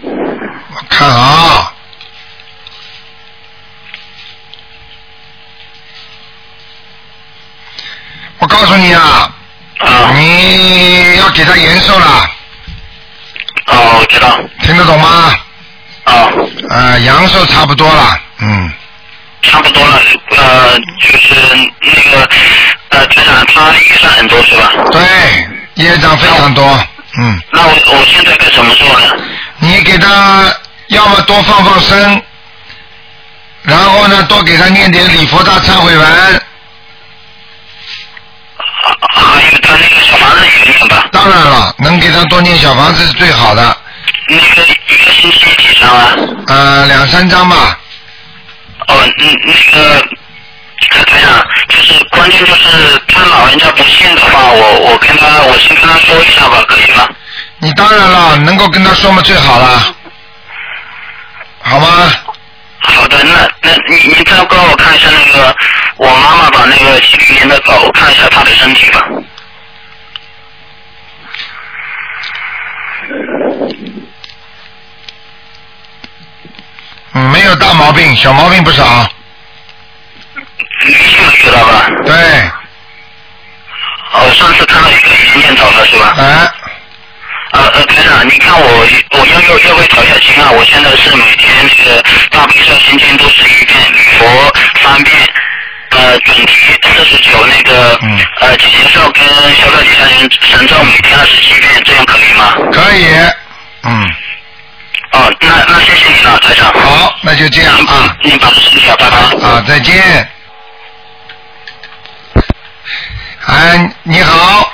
[0.01, 1.71] 我看啊。
[1.71, 1.74] 我
[8.55, 9.29] 告诉你啊，
[9.79, 12.29] 啊，你要给他延寿了，
[13.67, 15.35] 哦，我知道，听得懂吗？
[16.05, 16.31] 啊，
[16.69, 18.71] 呃，阳寿差不多了，嗯，
[19.41, 19.99] 差不多了，
[20.37, 21.35] 呃，就是
[21.81, 22.29] 那个，
[22.91, 24.71] 呃，台长他预算很多是吧？
[24.89, 25.03] 对，
[25.83, 26.63] 业障非常多，
[27.19, 29.07] 嗯，那我我现在该怎么做呢？
[29.59, 30.45] 你给他
[30.87, 32.21] 要么多放放生，
[33.63, 36.41] 然后呢多给他念点礼佛大忏悔文，
[39.09, 41.07] 还有他那个小房子也念吧？
[41.11, 43.77] 当然了，能给他多念小房子是最好的，
[44.27, 46.15] 那个一个星期几张啊？
[46.47, 47.79] 呃，两三张吧，
[48.87, 57.07] 哦，嗯，那个台长，就是关键就是他老人家不信的话，我我跟他我先跟他说一下吧，可以吗？
[57.59, 59.95] 你当然了，能够跟他说嘛最好了，
[61.63, 61.87] 好吗？
[63.05, 65.55] 好的，那那你你再帮我看一下那个
[65.97, 69.07] 我妈妈把，那个七零年的狗，看一下她的身体吧。
[77.13, 79.07] 嗯，没有大毛病，小毛病不少，
[80.33, 81.85] 女性知道吧？
[82.07, 82.15] 对，
[84.13, 86.15] 哦，上次看到一个已经念走了是吧？
[86.17, 86.51] 哎，
[87.55, 95.15] 呃呃，台长，你看我我要要要会调一下经啊，我现在是每天那个大悲咒心经都是一遍，礼佛三遍，
[95.91, 99.23] 呃准提四十九，那个、嗯呃解结咒跟
[99.55, 102.53] 消灾吉祥神神咒每天二十七遍，这样可以吗？
[102.73, 103.05] 可以，
[103.83, 104.13] 嗯，
[105.11, 106.73] 哦，那那谢谢你了，台长。
[106.73, 108.17] 好，那就这样啊。
[108.21, 109.47] 您保重身体啊，拜拜。
[109.47, 110.29] 啊，再见。
[113.47, 114.73] 哎，你好，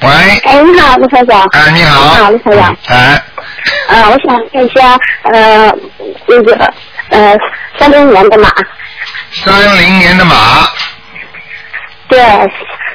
[0.00, 0.08] 喂，
[0.44, 1.40] 哎，你好，卢台长。
[1.52, 2.76] 哎，你好，你好，卢台长。
[2.88, 3.22] 哎，
[3.88, 4.98] 呃，我想看一下，
[5.32, 5.72] 呃，
[6.26, 6.74] 那个，
[7.10, 7.36] 呃，
[7.78, 8.50] 三零年的马，
[9.32, 10.68] 三零年的马，
[12.08, 12.18] 对，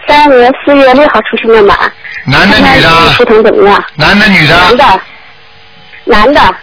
[0.07, 1.75] 三零年四月六号出生的马，
[2.25, 3.25] 男的女看看图的？
[3.25, 3.83] 腾怎么样？
[3.95, 4.55] 男的女的？
[4.55, 5.01] 男的，
[6.05, 6.55] 男的，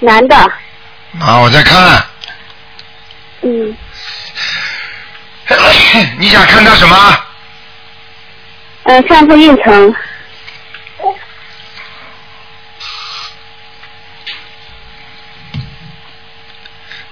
[0.00, 0.36] 男的，
[1.20, 2.02] 啊，我在看。
[3.42, 3.76] 嗯，
[6.18, 6.96] 你想看到什么？
[8.84, 9.94] 嗯，上次运城，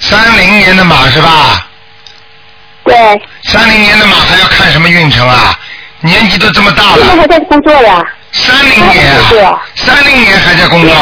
[0.00, 1.68] 三零年的马是吧？
[2.85, 2.96] 对，
[3.44, 5.56] 三零年的马还要看什么运程啊？
[6.00, 8.02] 年纪都这么大了，现在还在工作呀。
[8.33, 10.94] 三零年对啊，三零年还在工作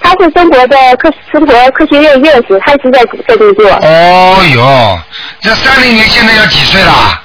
[0.00, 2.98] 他是中国的科中国科学院院士，他一直在
[3.28, 3.68] 在工作。
[3.82, 5.00] 哦哟，
[5.40, 7.21] 这三零年现在要几岁了？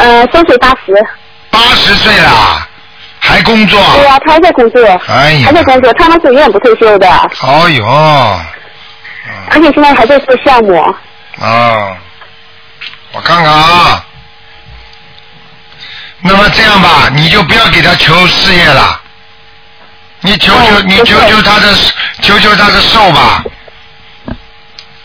[0.00, 0.94] 呃，三岁八十。
[1.50, 2.66] 八十岁了，
[3.18, 3.78] 还工作？
[3.96, 4.82] 对呀、他还在工作。
[5.08, 7.06] 哎呀还在工作，他们是永远不退休的，
[7.42, 8.40] 哦哟，
[9.50, 10.80] 而且现在还在做项目。
[11.38, 11.96] 啊，
[13.12, 14.04] 我看看啊。
[16.22, 19.00] 那么这样吧，你就不要给他求事业了，
[20.20, 21.74] 你求求、哦你求求他的
[22.22, 23.44] 求求他的寿吧，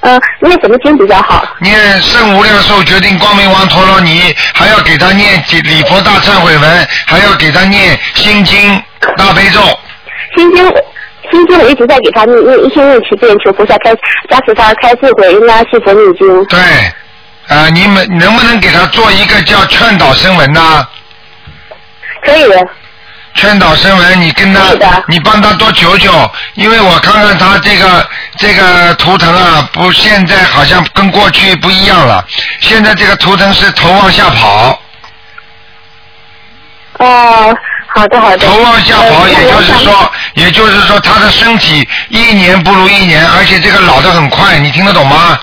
[0.08, 1.44] 嗯、念什么经比较好？
[1.60, 8.80] 念圣无量寿决定光明王陀罗尼，还要给他念礼佛大忏悔文，还要给他念心经
[9.18, 9.60] 大悲咒。
[10.38, 10.64] 心经，
[11.32, 13.96] 心经我一直在给他念念一心念七遍，求菩萨开
[14.30, 16.46] 加持他开智慧，应该是佛念经。
[16.46, 16.60] 对，
[17.48, 20.88] 啊、你们能不能给他做一个叫劝导声文呢？
[22.24, 22.68] 可以的，
[23.36, 24.62] 劝导声文，你跟他，
[25.08, 32.26] 你帮他多求求，因为我看看他这个这个图腾啊，不，现在好像跟过去不一样了。
[32.62, 34.82] 现在这个图腾是头往下跑，
[37.00, 38.38] 哦，好的好的。
[38.38, 45.38] 头往下跑，呃也就是，说，也就是说他的身体一年不如一年，而且这个老的很快，你听得懂吗？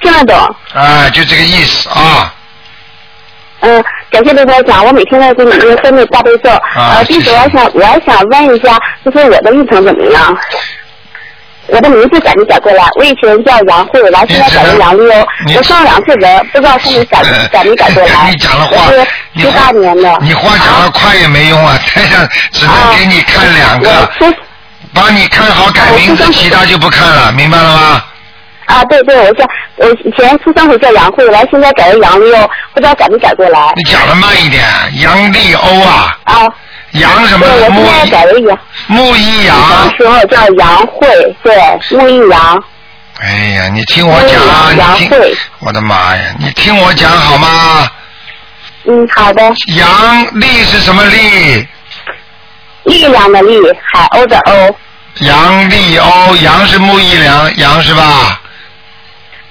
[0.00, 0.56] 听得懂。
[0.74, 2.32] 啊，就这个意思啊。
[3.60, 6.50] 嗯，感谢刘台长，我每天在给你念三遍大悲咒。
[6.50, 10.36] 啊呃，并且谢谢我还想，我还想问一下，就是我的运程怎么样？
[11.68, 12.84] 我的名字改没改过来？
[12.98, 15.26] 我以前叫杨慧，然后现在改成杨丽哦。
[15.56, 18.30] 我上了两次人，不知道上面改 改没改过来。
[18.30, 19.02] 你讲的话是，
[19.40, 20.18] 七八年的。
[20.20, 23.88] 你话讲的快也没用啊， 台上只能给你看两个
[24.92, 28.04] 帮你看好改名字，其他就不看了，明白了吗？
[28.66, 29.44] 啊，对对，我叫
[29.76, 33.72] 我以前出生时叫杨慧，来现在改为杨丽欧，不知道改没改过来。
[33.76, 34.64] 你讲的慢一点，
[35.00, 36.48] 杨丽欧啊，啊，
[36.92, 38.58] 杨什么对，我木现在改为杨。
[38.86, 39.96] 木一杨当。
[39.96, 41.54] 时候叫杨慧，对，
[41.90, 42.64] 木易杨。
[43.20, 47.90] 哎呀，你听我讲啊，杨你听慧，我的妈呀，你听我讲好吗？
[48.84, 49.42] 嗯，好的。
[49.76, 51.66] 杨丽是什么丽？
[52.84, 53.60] 力量的力，
[53.92, 54.74] 海鸥的鸥，
[55.20, 58.40] 杨丽欧，杨是木一良，杨是吧？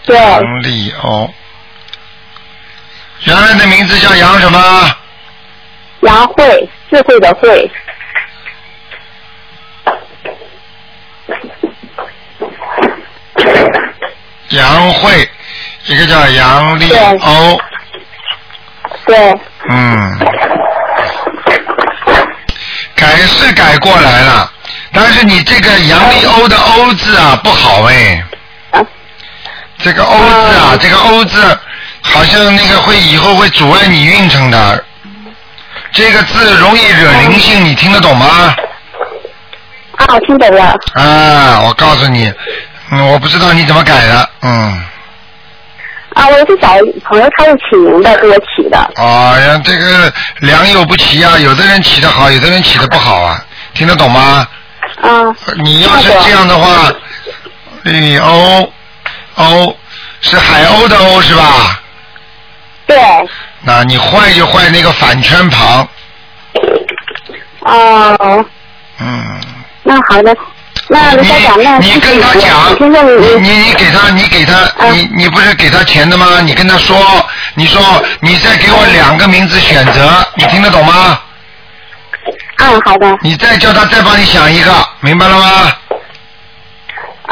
[0.04, 1.34] 对，杨丽欧，
[3.26, 4.96] 原来的名字叫杨什么？
[6.02, 7.70] 杨慧，智慧的慧。
[14.50, 15.30] 杨慧，
[15.86, 17.62] 一个叫杨丽欧，
[19.06, 20.20] 对，嗯，
[22.96, 24.52] 改是改过来了，
[24.92, 28.28] 但是你这个杨丽欧的欧字啊不好哎，啊，
[29.84, 31.60] 这个欧字啊哦，这个欧字
[32.02, 34.84] 好像那个会以后会阻碍你运程的，
[35.92, 38.56] 这个字容易惹灵性，你听得懂吗？
[39.98, 40.76] 啊，我听懂了。
[40.94, 42.32] 啊，我告诉你，
[42.92, 44.84] 嗯，我不知道你怎么改的，嗯，
[46.14, 46.70] 啊，我是找
[47.04, 48.92] 朋友，他是起名的，给我起的。
[48.96, 54.48] 哎呀，这个良莠不齐啊，有的人起的好，有的人起的不好啊，听得懂吗？
[55.02, 56.92] 啊，你要是这样的话，
[57.84, 58.72] 李欧
[59.36, 59.78] 欧
[60.22, 61.80] 是海鸥的鸥是吧？
[62.88, 62.98] 对，
[63.62, 65.88] 那你坏就坏那个反圈旁，
[67.62, 68.46] 哦，
[69.00, 69.40] 嗯。
[69.84, 70.36] 那好的，
[70.90, 76.40] 那卢台长，那你你跟他讲，你你你你给他，你给他，嗯你你不是给他钱的吗？
[76.42, 76.98] 你跟他说，
[77.56, 77.82] 你说
[78.20, 81.20] 你再给我两个名字选择，你听得懂吗？
[82.58, 85.76] 嗯，好的，你再叫他再帮你想一个，明白了吗？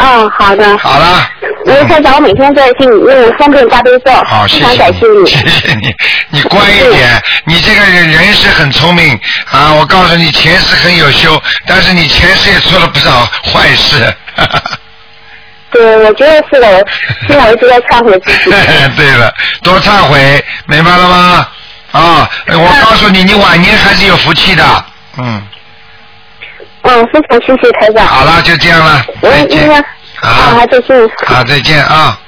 [0.01, 0.77] 嗯，好的。
[0.77, 1.29] 好了。
[1.65, 5.49] 卢台长，我每天在听你念三遍大悲咒，好，谢非常感谢你，谢你。
[5.51, 5.95] 谢谢你，
[6.29, 9.19] 你乖一点，你这个人人是很聪明
[9.51, 9.73] 啊！
[9.73, 13.11] 我告诉你，前世很有修，但是你前世也做了不少
[13.43, 14.13] 坏事。
[15.71, 16.83] 对，我觉得是的，我
[17.27, 18.49] 现在我一直在忏悔自己。
[18.95, 19.31] 对了，
[19.61, 21.47] 多忏悔，明白了吗？
[21.91, 24.63] 啊，我告诉你，你晚年还是有福气的。
[25.17, 25.41] 嗯，
[26.89, 28.03] 嗯，非常谢谢台长。
[28.07, 29.79] 好了，就这样了，我再见应该。
[30.27, 31.09] 啊，啊再见。
[31.27, 32.19] 好，再见啊。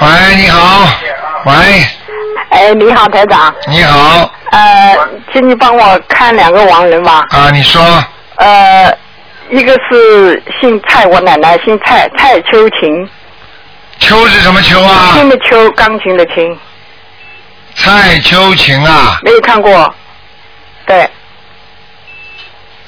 [0.00, 0.88] 喂，你好，
[1.46, 1.52] 喂，
[2.50, 3.52] 哎，你好，台长。
[3.66, 4.96] 你好，呃，
[5.32, 7.24] 请你帮我看两个亡人吧。
[7.30, 7.82] 啊，你说，
[8.36, 8.96] 呃，
[9.50, 13.08] 一个是姓蔡，我奶奶姓蔡，蔡秋琴，
[13.98, 15.14] 秋是什么秋啊？
[15.16, 16.56] 秋的秋，钢琴的琴，
[17.74, 19.92] 蔡秋琴啊，没有看过。
[20.86, 21.10] 对，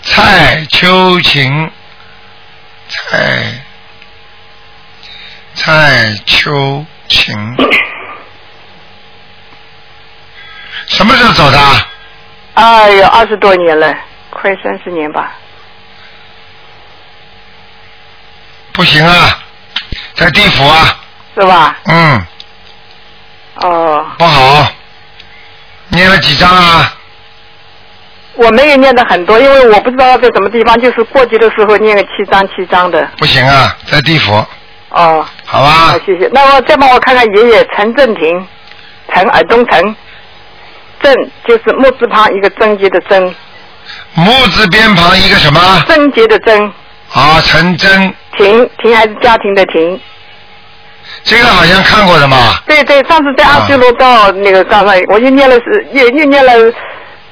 [0.02, 1.70] 蔡秋琴，
[2.88, 3.64] 蔡
[5.54, 7.34] 蔡秋琴，
[10.86, 11.58] 什么时候走的？
[12.54, 13.94] 哎呦，二十多年了，
[14.30, 15.32] 快三十年吧。
[18.72, 19.42] 不行啊，
[20.14, 20.98] 在地府啊，
[21.34, 21.76] 是吧？
[21.84, 22.26] 嗯，
[23.56, 24.72] 哦，不好，
[25.88, 26.94] 念了几张啊？
[28.38, 33.04] 我没有念的很多，因为我不知道在什么地方，就是过节的时候念个七章七章的。
[33.18, 34.32] 不行啊，在地府，
[34.90, 35.98] 哦，好吧好，？
[36.06, 36.30] 谢谢。
[36.32, 38.46] 那我再帮我看看爷爷陈正廷，
[39.12, 39.96] 陈尔东陈，
[41.02, 41.14] 正
[41.46, 43.34] 就是木字旁一个贞洁的贞，
[44.14, 45.60] 木字边旁一个什么？
[45.88, 46.72] 贞洁的贞，
[47.12, 50.00] 啊，陈真，庭庭还是家庭的庭。
[51.24, 52.36] 这个好像看过的嘛。
[52.66, 56.52] 对对，上次在阿修罗道那个刚才，我又念了是又又念了，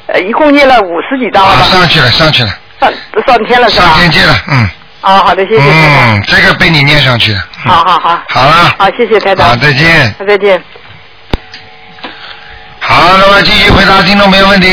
[0.07, 1.65] 呃，一共念了五十几张了啊，吧？
[1.65, 2.49] 上去了，上去了，
[2.81, 2.93] 上
[3.27, 3.99] 上天了是吧上？
[3.99, 4.69] 天界了，嗯
[5.01, 5.63] 啊，好的，谢谢。
[5.63, 7.39] 嗯，这个被你念上去了。
[7.65, 9.49] 嗯好好好，好了，好，谢谢台长。
[9.49, 10.15] 好，再见。
[10.19, 10.63] 好，再见。
[12.79, 14.69] 好，那么继续回答听众朋友问题。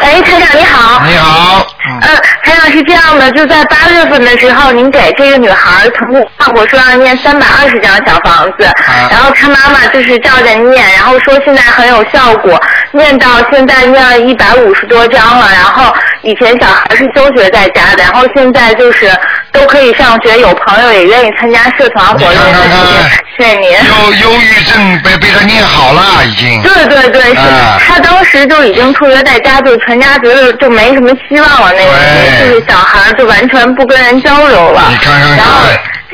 [0.00, 1.00] 哎，台长你好。
[1.06, 2.08] 你好，嗯，呃，
[2.42, 12.60] 台长是这样的，就在八月份的时候，您给这个女孩儿同步放火说要念三百二十张小房子，啊然后她妈妈就是照着念，然后说现在很有效果，
[12.92, 19.10] 念到现在念了一百五十多张了，然后以前小孩是休学在家的，然后现在就是
[19.52, 23.70] 都可以上学，有朋友也愿意参加社团活动，你看看看特别感谢您。
[23.70, 26.62] 忧忧郁症被被他念好了，已经。
[26.62, 34.86] 对对对，是、啊他当时就已经辍学在家，就全家觉得就没什么希望了，那个对就是小孩儿就完全不跟人交流了。
[34.90, 35.66] 你看看看然后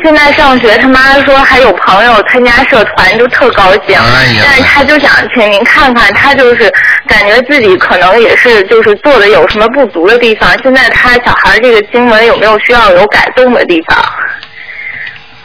[0.05, 3.99] 现在上学，他妈说还有朋友参加社团，就特高兴。
[3.99, 6.73] 哎呀但是他就想请您看看，他就是
[7.09, 10.51] 感觉自己可能也是就是做的有什么不足的地方。
[10.63, 14.05] 现在他小孩儿这个经文有没有需要有改动的地方？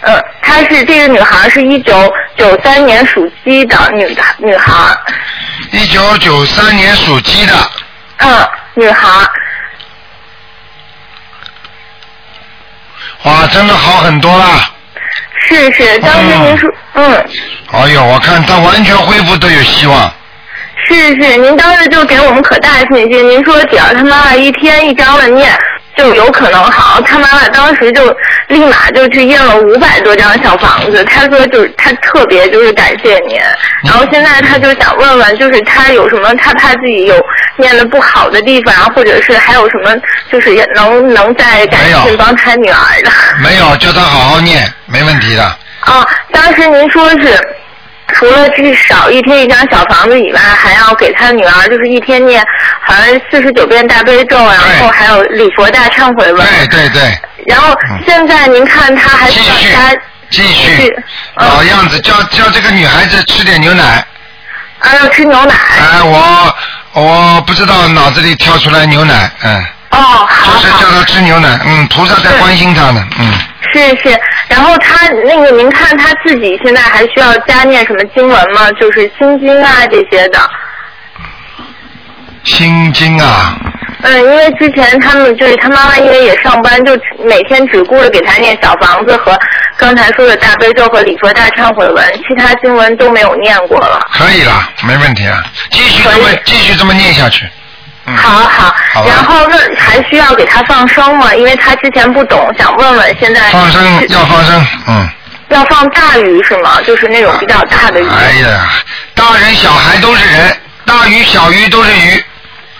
[0.03, 4.97] 嗯，她是这个女孩儿是一九九三年属鸡的女的女孩儿。
[5.71, 7.53] 一九九三年属鸡的，
[8.17, 9.29] 嗯，女孩儿，
[13.23, 14.45] 哇，真的好很多了。
[15.47, 17.25] 是是，当时您说，嗯，
[17.71, 20.11] 哎呦，我看他完全恢复都有希望。
[20.87, 25.51] 是是，您当时就给我们可大信心，您说只要他妈妈一天一张的念，
[25.97, 27.01] 就有可能好。
[27.01, 28.15] 他妈妈当时就
[28.47, 33.39] 立马就去印了五百多张小房子，他说就是他特别就是感谢您，
[33.83, 37.23] 然后现在他就想问问，就是他有什么他怕自己有
[37.57, 39.95] 念的不好的地方，或者是还有什么
[40.31, 43.11] 就是也能能再感谢帮他女儿的。
[43.41, 45.43] 没有，叫他好好念，没问题的。
[45.81, 47.39] 啊，当时您说是
[48.13, 52.43] 除了至少一天一张小房子以外，还要给他女儿就是一天念
[52.85, 56.45] 好像四十九遍大悲咒，然后还有礼佛大忏悔文。
[56.45, 59.75] 对对对，然后现在您看他还需继续
[60.29, 60.95] 继续，
[61.35, 64.05] 老样子，叫叫这个女孩子吃点牛奶。
[64.79, 65.53] 啊要吃牛奶。
[65.53, 66.55] 哎，我
[66.93, 69.97] 我不知道脑子里跳出来牛奶，嗯，哦，
[70.27, 73.31] 好就是叫他吃牛奶，嗯，菩萨在关心他呢，嗯，
[73.71, 78.71] 是是，然后他那个您看他自己现在还需要加念什么经文吗？
[78.79, 80.39] 就是心经啊这些的。
[82.43, 83.55] 心经啊，
[84.01, 89.37] 嗯，因为之前他们就是他妈妈，因为也上班，就每天只顾着给他念小房子和
[89.77, 94.07] 刚才说的大悲咒和礼佛大忏悔文，其他经文都没有念过了。
[94.11, 97.47] 可以了，没问题啊，继续这么继续这么念下去，
[98.05, 101.33] 嗯，好好，好然后问还需要给他放生吗？
[101.35, 105.09] 因为他之前不懂，想问问现在放生要放生，嗯，
[105.49, 106.79] 要放大鱼是吗？
[106.85, 108.07] 就是那种比较大的鱼。
[108.09, 108.67] 哎呀，
[109.13, 112.23] 大人小孩都是人，大鱼小鱼都是鱼，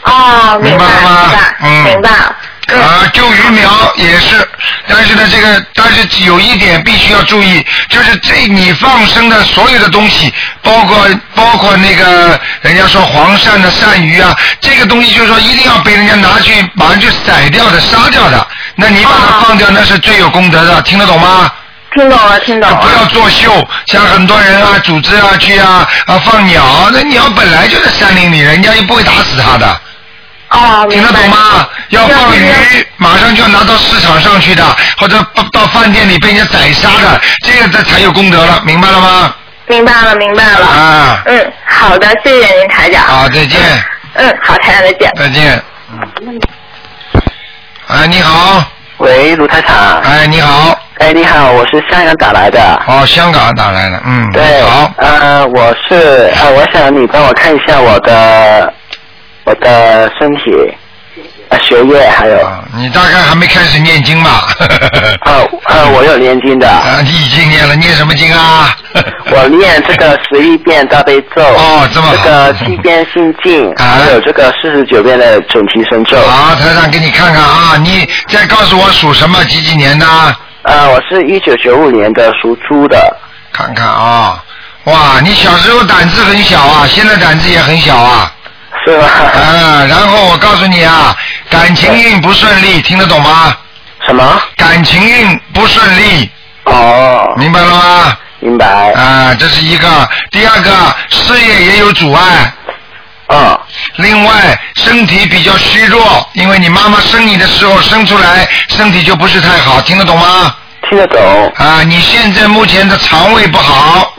[0.03, 2.09] 哦，明白明白了吗明白、嗯明白。
[2.80, 4.47] 啊，救鱼苗也是，
[4.88, 21.51] 但是呢，这个但是有一点必须要注意，就是这你放生的所有的东西，包括包括那个人家说黄鳝的鳝鱼啊，这个东西就是说一定要被人家拿去马上就宰掉的、杀掉的，那你把它放掉，那是最有功德的，听得懂吗？
[21.93, 22.78] 听懂了，听懂了。
[22.78, 29.82] 不要作秀，像很多人啊，组织啊去啊啊放鸟，那鸟本来就在山林里，人家又不会打死它的，
[30.51, 31.67] 哦，听得懂吗？
[31.89, 32.51] 要放鱼，
[32.97, 34.63] 马上就要拿到市场上去的，
[34.97, 39.33] 或者到到饭店里被人家宰杀的，这个这才有功德了，明白了吗？
[39.67, 40.65] 明白了，明白了。
[40.65, 43.03] 啊，嗯，好的，谢谢您台长。
[43.03, 43.59] 好，再见。
[44.15, 45.11] 嗯，好，台长再见。
[45.15, 45.63] 再见。
[45.91, 46.39] 嗯
[47.87, 48.63] 哎，你好。
[48.97, 49.99] 喂，卢台长。
[50.01, 50.77] 哎，你好。
[50.99, 52.81] 哎，你好，我是香港打来的。
[52.87, 54.91] 哦，香港打来的，嗯，对，好。
[54.97, 58.71] 呃，我是呃，我想你帮我看一下我的
[59.51, 60.73] 我的身体、
[61.49, 62.37] 呃、学业还有。
[62.77, 64.47] 你大概还没开始念经吧？
[65.25, 66.69] 呃 呃，我有念经的。
[66.69, 68.73] 啊，你已经念了，念什么经啊？
[69.29, 71.43] 我念这个十一遍大悲咒。
[71.43, 72.15] 哦，这么好。
[72.23, 76.17] 这个七遍心经，还有这个四十九遍的准提神咒。
[76.21, 80.05] 好，台长给你看看啊，你再告诉我属什么，几几年的？
[80.05, 83.17] 啊，我是一九九五年的，属猪的。
[83.51, 84.41] 看看啊，
[84.85, 88.31] 哇，你小时候胆子很小啊，现在胆子也很小啊。
[88.86, 89.05] 是吧？
[89.05, 91.15] 啊，然后我告诉你啊，
[91.49, 93.55] 感情运不顺利，听得懂吗？
[94.07, 94.41] 什么？
[94.57, 96.29] 感情运不顺利。
[96.63, 97.34] 哦。
[97.38, 98.17] 明白了吗？
[98.39, 98.91] 明白。
[98.93, 100.71] 啊，这是一个，第二个
[101.09, 102.53] 事业也有阻碍。
[103.27, 103.59] 啊。
[103.97, 110.55] 另外，身体比较虚弱，因为你妈妈生你的时候生出来身体就不是太好，听得懂吗？
[110.89, 111.53] 听得懂。
[111.57, 114.11] 啊，你现在目前的肠胃不好。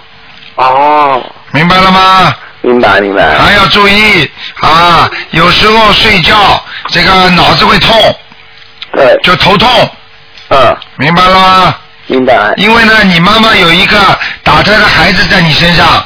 [0.55, 1.21] 哦。
[1.51, 2.33] 明白了吗？
[2.63, 3.39] 明白明白。
[3.39, 8.17] 还要注意啊，有时候睡觉这个脑子会痛。
[8.95, 9.19] 对。
[9.23, 9.69] 就头痛。
[10.49, 10.77] 嗯。
[10.97, 11.75] 明白了吗？
[12.07, 12.53] 明白。
[12.57, 13.99] 因为呢，你妈妈有一个
[14.43, 16.05] 打胎的孩子在你身上。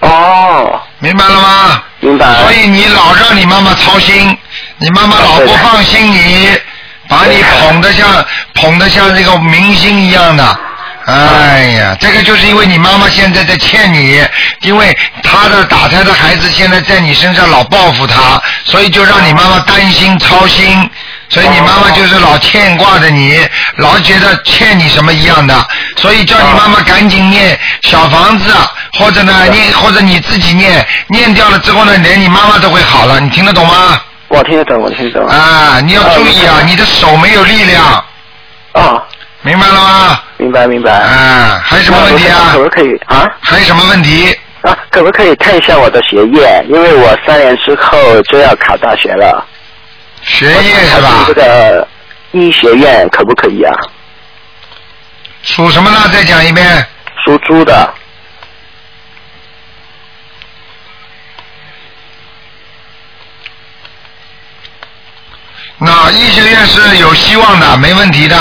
[0.00, 0.80] 哦。
[0.98, 1.82] 明白了吗？
[2.00, 2.34] 明白。
[2.42, 4.36] 所以你老让你妈妈操心，
[4.78, 6.48] 你妈妈老不放心你，
[7.08, 8.24] 把你捧得像
[8.54, 10.58] 捧得像这个明星一样的。
[11.12, 14.24] 哎呀，这个就是因为你妈妈现在在欠你，
[14.62, 20.90] 因为她的打胎的孩子现在在你身上老报复她，所以就让你妈妈担心操心，
[21.28, 23.38] 所以你妈妈就是老牵挂着你，
[23.76, 28.50] 老觉得欠你什么一样的，所以叫你妈妈赶紧念小房子，
[28.98, 34.00] 或者呢念或者你自己念，念掉了之后呢，连你妈妈都会好了，你听得懂吗？
[34.28, 35.28] 我听得懂，我听得懂。
[35.28, 38.04] 啊，你要注意啊，你的手没有力量。
[38.72, 39.02] 哦。
[39.42, 40.20] 明白了吗？
[40.38, 40.90] 明白明白。
[40.90, 42.50] 嗯，还有什么问题啊？
[42.52, 43.28] 可不可以啊？
[43.40, 44.36] 还有什么问题？
[44.62, 46.64] 啊，可不可以看一下我的学业？
[46.68, 49.44] 因为我三年之后就要考大学了。
[50.22, 51.24] 学业是吧？
[51.26, 51.86] 这个
[52.30, 53.74] 医学院可不可以啊？
[55.42, 55.96] 属什么呢？
[56.12, 56.64] 再讲一遍。
[57.24, 57.92] 属猪的。
[65.84, 68.36] 那医学院是有希望的，没问题的。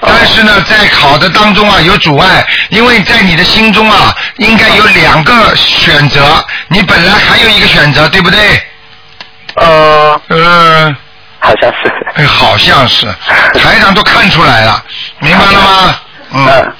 [0.00, 8.62] 但是呢，在考的当中啊，有阻碍，因为在你的心中啊，应该有两个选择，你本来还有一个选择，对不对？
[9.56, 10.20] 呃。
[10.28, 10.96] 嗯。
[11.40, 11.92] 好像是。
[12.14, 13.06] 哎，好像是，
[13.54, 14.82] 台长都看出来了，
[15.20, 16.00] 明白了吗？
[16.32, 16.72] 嗯。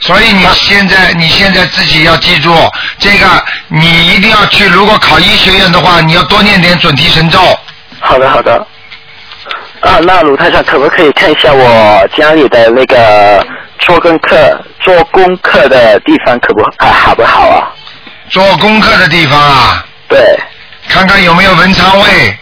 [0.00, 2.56] 所以你现在，你现在自己要记住，
[2.98, 3.26] 这个
[3.68, 4.66] 你一定要去。
[4.66, 7.38] 如果考医学院的话，你要多念点准提神咒。
[8.00, 8.66] 好的，好的。
[9.80, 13.44] 啊，那卢太上可不可以看一下我家里的那个
[13.78, 17.72] 做功课、做功课的地方可不啊好不好啊？
[18.28, 19.84] 做功课的地方啊？
[20.08, 20.38] 对。
[20.88, 22.38] 看看有没有文昌位，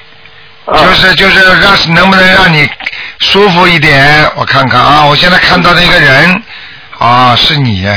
[0.74, 2.68] 就是就是让能不能让你
[3.20, 4.28] 舒服一点？
[4.36, 6.43] 我看看啊，我现在看到的一个人
[6.99, 7.97] 啊，是你，啊，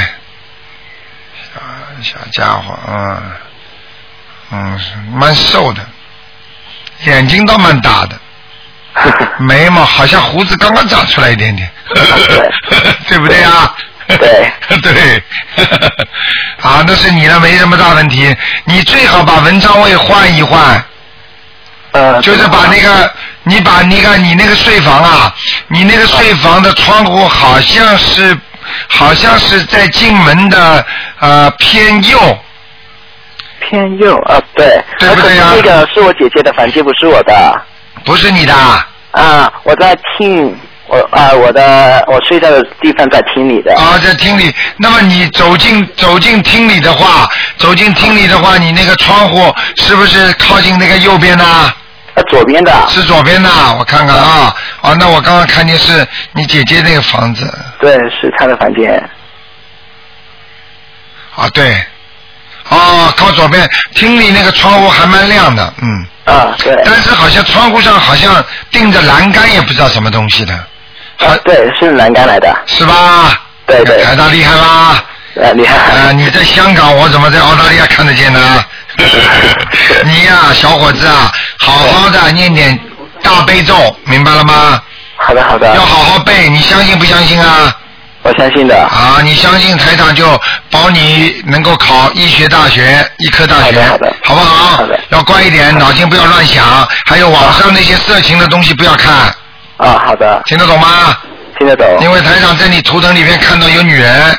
[2.04, 3.32] 小家伙，嗯
[4.52, 4.80] 嗯，
[5.14, 5.82] 蛮瘦的，
[7.06, 8.16] 眼睛倒蛮大的。
[9.40, 11.70] 眉毛好像胡子刚刚长出来一点点，
[13.08, 13.76] 对不对啊？
[14.08, 15.24] 对 对，
[16.62, 18.36] 啊，那是你的，没什么大问题。
[18.66, 20.84] 你最好把文昌位换一换，
[21.92, 23.14] 呃，就是把那个，
[23.44, 25.34] 你把那个你那个睡房啊，
[25.70, 28.38] 你那个睡房的窗户好像是，
[28.90, 30.86] 好像是在进门的
[31.20, 32.40] 呃偏右，
[33.62, 35.54] 偏右啊，对，对不对呀？
[35.56, 37.62] 那个是我姐姐的房间，不是我的。
[38.06, 38.54] 不是你的。
[39.12, 43.76] 啊，我在听我啊，我的我睡觉的地方在厅里的。
[43.76, 44.54] 啊，在厅里。
[44.78, 51.44] 那么你走进走进厅里的话，走进厅里的话，你那个窗户是不是靠近那个右边呢？
[51.44, 52.74] 啊，左边的。
[52.90, 54.56] 是左边的，我看看啊。
[54.82, 57.54] 啊，那我刚刚看见是你姐姐那个房子。
[57.80, 59.10] 对，是她的房间。
[61.36, 61.76] 啊，对。
[62.70, 66.06] 哦，靠左边，厅里那个窗户还蛮亮的，嗯。
[66.32, 66.82] 啊，对。
[66.86, 70.54] 但是好像窗户上好像钉着栏杆，也不知道什么东西的。
[71.18, 72.56] 啊，对，是栏杆来的。
[72.66, 73.42] 是吧？
[73.66, 74.04] 对对。
[74.04, 75.04] 台大厉害吧？
[75.44, 75.76] 啊，厉害。
[75.78, 78.66] 啊，你在香港，我怎么在澳大利亚看得见呢？
[80.06, 82.78] 你呀，小伙子啊，好好的念点
[83.24, 84.82] 大悲咒，明白了吗？
[85.16, 85.68] 好的好的。
[85.76, 87.74] 要好好背，你相信不相信啊？
[88.24, 88.78] 我相信的。
[88.78, 94.78] 啊，你相信台长就保你能够考医学大学、医科大学，好的好不好？
[94.78, 99.14] 好的要乖一点，脑筋不要乱想，还有网上那些色情的东西不要看，
[99.78, 101.18] 啊，好的，听得懂吗？
[101.58, 101.86] 听得懂。
[102.02, 104.38] 因为台长在你图腾里面看到有女人，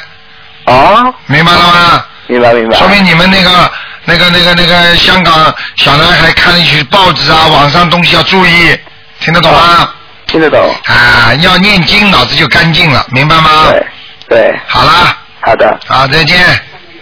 [0.67, 2.05] 哦，明白了吗？
[2.29, 2.77] 明白明白。
[2.79, 3.71] 说明你们那个、
[4.05, 8.79] 那个、那个、那个香港小男孩看一些报纸啊、网上东西要注意，
[9.21, 9.89] 听得懂吗？
[10.33, 10.59] 听得懂。
[10.87, 13.67] 啊，要念经，脑子就干净了，明白吗？
[13.71, 13.87] 对
[14.29, 14.61] 对。
[14.67, 15.79] 好啦，好的。
[15.87, 16.39] 好，再见。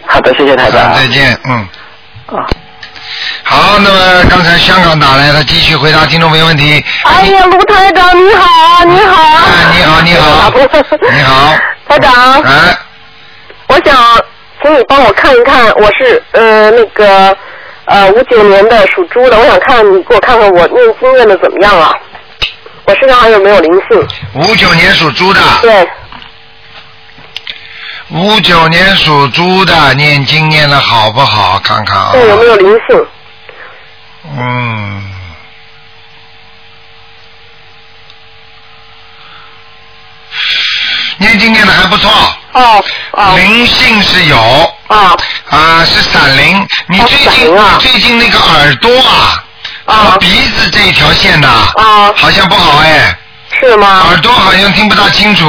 [0.04, 0.80] 好的，谢谢台长。
[0.80, 1.68] 啊再见，嗯。
[2.26, 2.44] 啊。
[3.44, 6.84] 好，那么刚才香港打来的，继续回答听众朋友问题。
[7.04, 9.22] 哎呀，卢台长你好，你好。
[9.22, 10.52] 哎，你好，你好，
[11.12, 11.54] 你好。
[11.86, 12.42] 台长。
[12.42, 12.76] 哎。
[13.68, 13.96] 我想
[14.60, 17.36] 请你帮我看一看，我是呃那个
[17.84, 21.94] 呃五九年的属猪的，我想看你给我看看我念经念的怎么样啊？
[22.90, 24.08] 我身上还有没有灵性？
[24.34, 25.40] 五九年属猪的。
[25.62, 25.88] 对。
[28.08, 31.60] 五九年属猪的，念经念的好不好？
[31.60, 32.10] 看看啊。
[32.12, 33.06] 对，有没有灵性？
[34.36, 35.12] 嗯。
[41.18, 42.10] 念经念的还不错。
[42.54, 43.36] 哦哦。
[43.36, 44.74] 灵性是有。
[44.88, 45.16] 啊。
[45.48, 46.66] 啊，是闪灵。
[46.88, 49.44] 你最近、啊你最近那个耳朵啊，
[49.86, 53.16] 和鼻子这一条线呐，啊，好像不好哎。
[53.60, 54.02] 是吗？
[54.08, 55.46] 耳朵好像听不大清楚。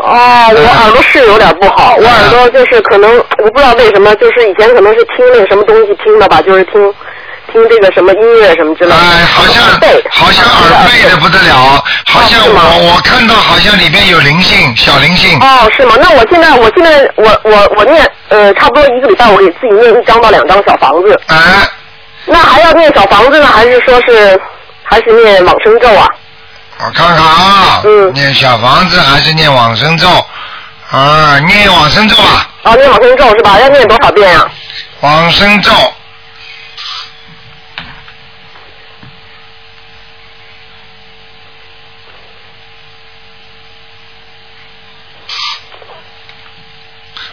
[0.00, 6.80] 哦，我耳朵是有点不好，我耳朵就是可能我不知道为什么，就是以前可能是听那个什么东西听的吧，就是听
[7.52, 8.96] 听这个什么音乐什么之类的。
[8.96, 9.62] 哎，好像
[10.10, 15.36] 好像耳背的不得了，好像我我看到好像里边有灵性，小灵性。
[15.40, 15.96] 哦，是吗？
[16.00, 21.20] 那我现在我现在我我我念呃差不多一个礼拜，我给自己念一张到两张小房子。
[21.26, 21.36] 哎。
[22.28, 24.40] 那还要念小房子呢，还是说是
[24.84, 26.06] 还是念往生咒啊？
[26.78, 30.08] 我看看啊，嗯念小房子还是念往生咒？
[30.90, 32.48] 啊，念往生咒啊。
[32.62, 33.58] 啊，念往生咒是吧？
[33.58, 34.48] 要念多少遍呀、
[35.00, 35.72] 往生咒。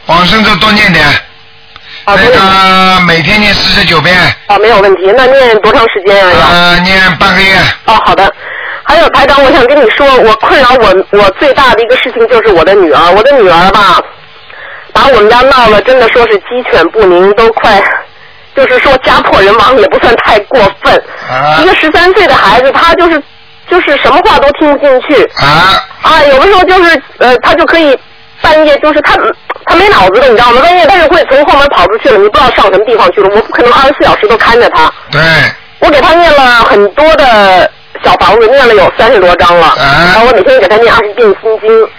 [0.07, 1.24] 往生咒多念点。
[2.07, 4.15] 那个每天念四十九遍。
[4.47, 5.11] 啊，没有问题。
[5.15, 7.55] 那念多长时间呀、要呃，念半个月。
[7.85, 8.31] 哦，好的。
[8.83, 13.99] 还有台长，我想跟你说，我困扰我我最大的一个事情就是我的女儿，我的女儿吧，
[14.93, 17.83] 把我们家闹了，真的说是鸡犬不宁，都快，
[18.55, 20.95] 就是说家破人亡也不算太过分。
[21.27, 23.19] 啊一个十三岁的孩子，他就是
[23.67, 25.23] 就是什么话都听不进去。
[25.37, 25.81] 啊。
[26.03, 27.97] 啊，有的时候就是呃，他就可以
[28.45, 29.17] 半夜就是他
[29.65, 30.61] 他没脑子的，你知道吗？
[30.61, 33.29] 半夜他就会从后门跑出去了，你不知道上什么地方去了。
[33.29, 34.91] 我不可能二十四小时都看着他。
[35.11, 35.21] 对。
[35.79, 37.69] 我给他念了很多的
[38.03, 39.73] 小房子，念了有三十多章了。
[39.77, 41.89] 然后我每天给他念二十遍心经。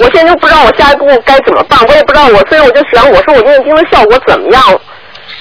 [0.00, 4.62] 我现在就不知道我下一步该怎么办，我也不知道我，所以我就想，我说我念经的效果怎么样？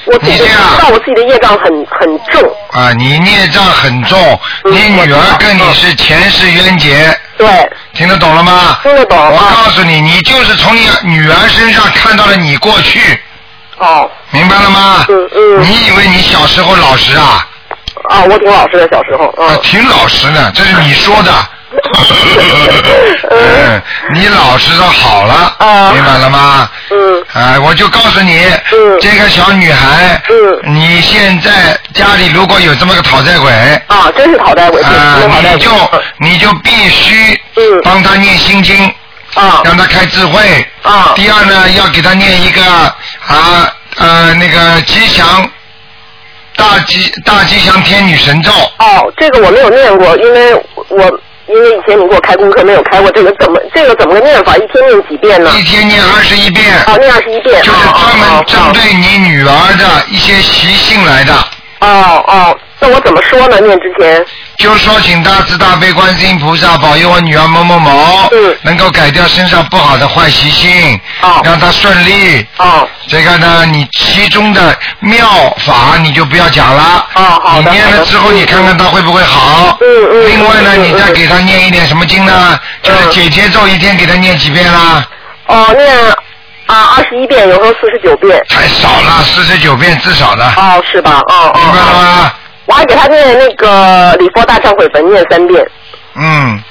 [0.05, 0.45] 我自己知
[0.81, 2.41] 道我自己的业障很很重。
[2.71, 4.17] 啊，你孽障很重，
[4.65, 7.17] 你女儿跟你是前世冤结。
[7.37, 7.47] 对。
[7.93, 8.79] 听得懂了吗？
[8.83, 9.17] 听得懂。
[9.17, 13.19] 我告诉你，你就是从你女儿身上看到了你过去。
[13.77, 14.09] 哦。
[14.31, 15.05] 明白了吗？
[15.07, 15.61] 嗯嗯。
[15.61, 17.47] 你以为你小时候老实啊？
[18.09, 19.25] 啊，我挺老实的，小时候。
[19.41, 21.31] 啊，挺老实的，这是你说的。
[23.29, 23.81] 嗯，
[24.13, 25.55] 你老实的好了，
[25.93, 26.69] 明白了吗？
[26.89, 27.23] 嗯。
[27.33, 28.45] 哎，我就告诉你，
[29.01, 33.51] 这个小女孩，嗯你现在家里如果有这么个讨债鬼，
[33.87, 35.71] 啊，真是讨债鬼，啊，你就
[36.19, 37.39] 你就必须
[37.83, 38.87] 帮她念心经，
[39.35, 40.65] 啊，让她开智慧。
[40.83, 41.11] 啊。
[41.15, 45.49] 第二呢，要给她念一个啊呃那个吉祥
[46.55, 48.51] 大吉大吉祥天女神咒。
[48.79, 50.55] 哦，这个我没有念过，因为
[50.87, 54.57] 我因为以前你给我开功课没有开过这个，怎么这个怎么个念法？
[54.57, 55.49] 一天念几遍呢？
[55.57, 56.65] 一天念二十一遍。
[56.87, 57.61] 哦，念二十一遍。
[57.63, 61.33] 就是专门针对你女儿的一些习性来的。
[61.79, 63.59] 哦哦，那我怎么说呢？
[63.61, 64.25] 念之前。
[64.57, 68.29] 就说请大慈大悲观世音菩萨保佑我女儿某某某，
[68.63, 70.99] 能够改掉身上不好的坏习性，
[71.43, 72.45] 让她顺利。
[72.57, 72.87] 哦。
[73.07, 75.27] 这个呢，你其中的妙
[75.65, 77.07] 法你就不要讲了。
[77.13, 79.77] 哦，好你念了之后，你看看她会不会好。
[79.79, 80.27] 嗯嗯。
[80.27, 82.59] 另外呢，你再给她念一点什么经呢？
[82.81, 85.05] 就是姐姐咒，一天给她念几遍啦？
[85.45, 85.95] 哦，念
[86.65, 88.43] 啊二十一遍，有时候四十九遍。
[88.49, 90.43] 太少了，四十九遍至少的。
[90.57, 91.21] 哦，是吧？
[91.29, 91.59] 哦哦。
[91.63, 92.33] 明白了吗？
[92.67, 95.65] 我还给他念那个礼佛大忏悔文念三遍。
[96.15, 96.61] 嗯，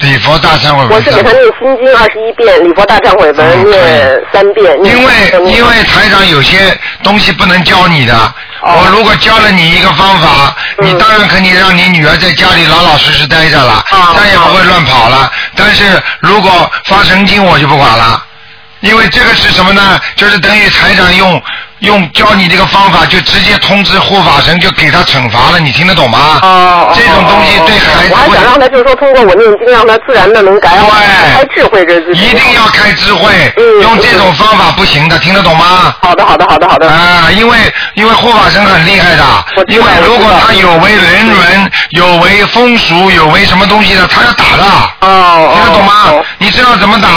[0.00, 0.90] 礼佛大忏悔文。
[0.90, 4.72] 我是给他念心经二十一遍，礼佛大忏悔文念三遍。
[4.78, 8.14] 嗯因为因为台长有些东西不能教你的，
[8.62, 15.30] 哦我如果教了你一个方法，嗯你当然可以让你女儿在家里老老实实待着了，哦她也不会乱跑了。
[15.56, 15.84] 但是
[16.20, 18.24] 如果发神经，我就不管了。
[18.80, 20.00] 因为这个是什么呢？
[20.16, 21.40] 就是等于财长用
[21.82, 25.58] 用教你这个方法，就直接通知护法神，就给他惩罚了。
[25.58, 26.38] 你听得懂吗？
[26.42, 30.88] 哦，这种东西对孩子我还想让他就是说通过我念经，让他自然的能改好，
[31.34, 32.12] 开智慧这是。
[32.14, 35.94] 一定要开智慧，嗯用这种方法不行的，听得懂吗？
[36.02, 36.88] 好的，好的，好的，好的。
[36.88, 37.58] 啊，因为
[37.94, 39.24] 因为护法神很厉害的，
[39.66, 44.64] 因为如果他有违人伦、有违风俗、有违什么东西的，他要打的。
[45.00, 45.52] 哦。
[45.54, 46.24] 听得懂吗？
[46.38, 47.08] 你知道怎么打？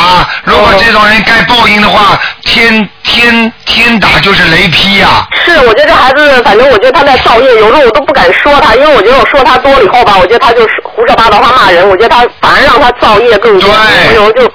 [0.43, 14.49] 如果这种人该报应的话，天天天打就是雷劈呀、是，我觉得这孩子，反正我觉得他在造业，有时候我都不敢说他，因为我觉得我说他多了以后吧，我觉得他就是胡说八道，他骂人，我觉得他反而让他造业更多，我有时候就。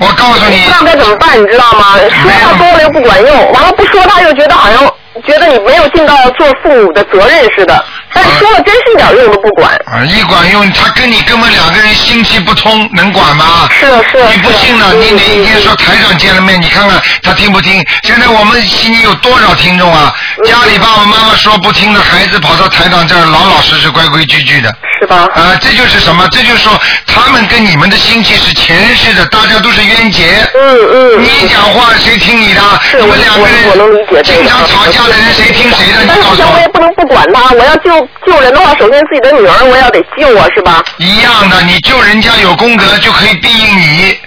[0.00, 1.98] 我告诉你，不知道该怎么办，你知道吗？
[1.98, 4.82] 说他多了又不管用，完了不说他又觉得好像
[5.26, 7.84] 觉得你没有尽到做父母的责任似的，
[8.14, 9.70] 但是说了真是一点用都不管。
[9.86, 13.68] 啊，一管用，他跟你根本两个人心气不通，能管吗？
[13.70, 14.24] 是是。
[14.32, 17.84] 你不信了，你哪一天说台长见了面，你看看他听不听？
[18.02, 20.14] 现在我们心里有多少听众啊？
[20.44, 24.74] 家里爸爸妈妈说不听的孩子跑到台长这儿，老老实实、规规矩矩的。
[25.00, 25.26] 是吧？
[25.34, 26.26] 啊，这就是什么？
[26.30, 30.46] 这就是说他们跟你们的心气是前世的，大家都是冤结。
[30.54, 31.22] 嗯嗯。
[31.22, 32.60] 你讲话谁听你的？
[33.00, 34.24] 你们两个人。
[34.24, 36.02] 经常吵架的人谁听谁的？
[36.02, 36.52] 你但是告诉我。
[36.54, 40.82] 我也不能不管他，我要救救人的话，首先自己的女儿我也要得救啊，是吧？
[40.98, 44.18] 一样的，你救人家有功德就可以庇应你。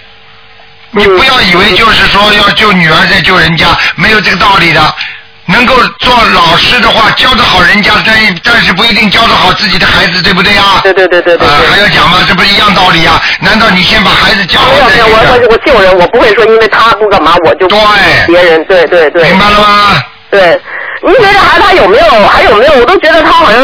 [0.96, 3.66] 你不要以为就是说要救女儿再救人家，
[3.96, 4.80] 没有这个道理的。
[5.46, 10.80] 能够做老师的话，教得好人家，但但是不一定教得好自己的孩子，对不对呀？
[10.82, 11.46] 对对对对对。
[11.46, 12.18] 啊，还要讲吗？
[12.26, 13.20] 这不是一样道理呀？
[13.40, 17.78] 难道你先把孩子教好没有没有，我我我救人，我不会说因为他不干嘛我就对
[18.26, 19.24] 别人，对对对。
[19.24, 20.02] 明白了吗？
[20.30, 20.58] 对，
[21.06, 22.72] 您觉得孩子他有没有还有没有？
[22.80, 23.62] 我都觉得他好像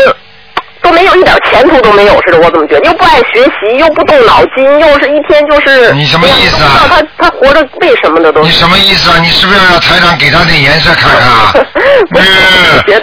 [0.82, 2.84] 都没有一点前途都没有似的，我怎么觉得？
[2.86, 5.92] 又不爱学习，又不动脑筋，又是一天就是。
[5.92, 8.42] 你什么意思啊不知道他他活着为什么的都。
[8.42, 9.18] 你什么意思啊？
[9.20, 11.52] 你是不是要让台长给他点颜色看看啊？
[12.16, 12.22] 嗯，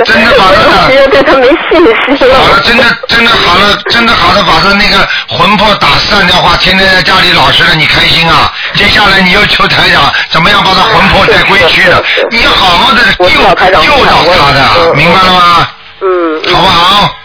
[0.04, 2.36] 真的把他对他没信心了。
[2.40, 8.52] 好了，真的真的好了，真的好了，把他那个魂魄打散的话，天天在家里老实了，你开心啊？
[8.74, 12.04] 接下来你又求台长怎么样把他魂魄带归去的？
[12.32, 15.68] 你要好好的救救到他的，明白了吗？
[16.02, 16.42] 嗯。
[16.54, 17.17] 好不好？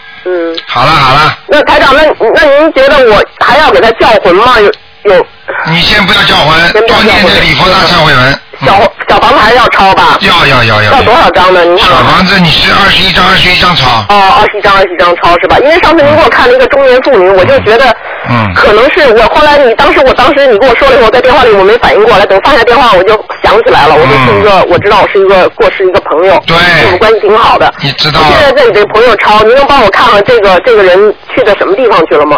[0.73, 0.75] 嗯。
[0.75, 2.01] 好了好了，那台长，那
[2.33, 4.59] 那您觉得我还要给他叫魂吗？
[4.59, 4.65] 有
[5.13, 5.25] 有。
[5.67, 8.39] 你先不要叫魂，多念这礼佛大忏悔文。
[8.65, 10.17] 小小房子还是要抄吧？
[10.21, 10.91] 要要要要。
[10.93, 11.59] 要多少张呢？
[11.77, 13.89] 小房子你是二十一张，二十一张抄。
[14.09, 15.57] 哦，二十一张，二十一张抄是吧？
[15.59, 17.85] 因为上次您给我看了一个中年妇女，我就觉得，
[18.29, 26.55] 嗯，可能是我后来你当时我当时你跟我说了以后，在电话里我没反应过来，等放下电话我就想起来了，我就是一个、我知道我是一个过世一个朋友，对，
[26.85, 27.73] 我们关系挺好的。
[27.81, 28.19] 你知道。
[28.19, 32.37] 我现在在你这个朋友抄，您能帮我看看这个这个人去的什么地方去了吗？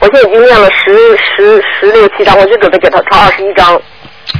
[0.00, 3.78] 我现在已经念了十十十六七张，我就准备给他抄二十一张。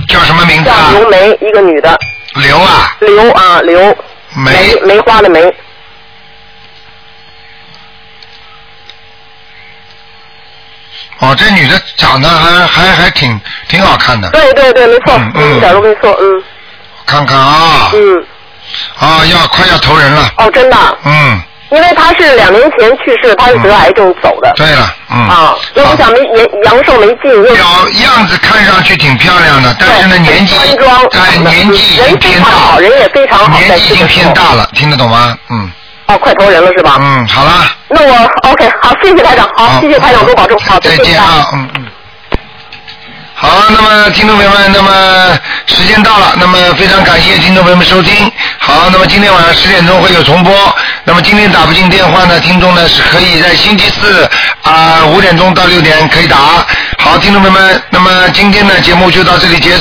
[0.09, 0.91] 叫什么名字啊？
[0.93, 1.99] 叫刘梅，一个女的。
[2.35, 2.97] 刘啊。
[3.01, 3.97] 刘啊，刘。
[4.37, 4.75] 梅。
[4.85, 5.43] 梅花的梅。
[11.19, 13.39] 哦，这女的长得还还还挺
[13.69, 14.31] 挺好看的。
[14.31, 16.43] 对对对，没错，嗯一点都没错，嗯。
[17.05, 17.91] 看看啊。
[17.93, 18.27] 嗯。
[18.99, 20.33] 啊，要快要投人了。
[20.39, 20.99] 哦，真的。
[21.05, 21.43] 嗯。
[21.71, 24.53] 因为他是两年前去世，他是得癌症走的。
[24.57, 25.17] 对了，嗯。
[25.29, 27.65] 啊，因为我想没年阳寿没尽，又表
[28.03, 35.37] 样子看上去挺漂亮的，但是呢年纪端庄，哎年纪已经偏大，人也非常好，年纪已经偏大了，听得懂吗？
[35.51, 35.71] 嗯。
[36.07, 36.97] 哦，快投人了是吧？
[37.01, 37.53] 嗯，好了。
[37.89, 41.87] 那我 OK，好，谢谢台长，好，谢谢台长多保重，好，再见啊，嗯嗯。
[43.43, 48.31] 好，那么听众朋友们，那么时间到了，那么非常感谢听众朋友们收听。
[48.59, 50.53] 好，那么今天晚上十点钟会有重播。
[51.05, 54.29] 那么今天打不进电话呢，听众呢是可以在星期四
[54.61, 56.37] 啊五、点钟到六点可以打。
[56.99, 59.79] 好，听众朋友们，那么今天的节目就到这里结束。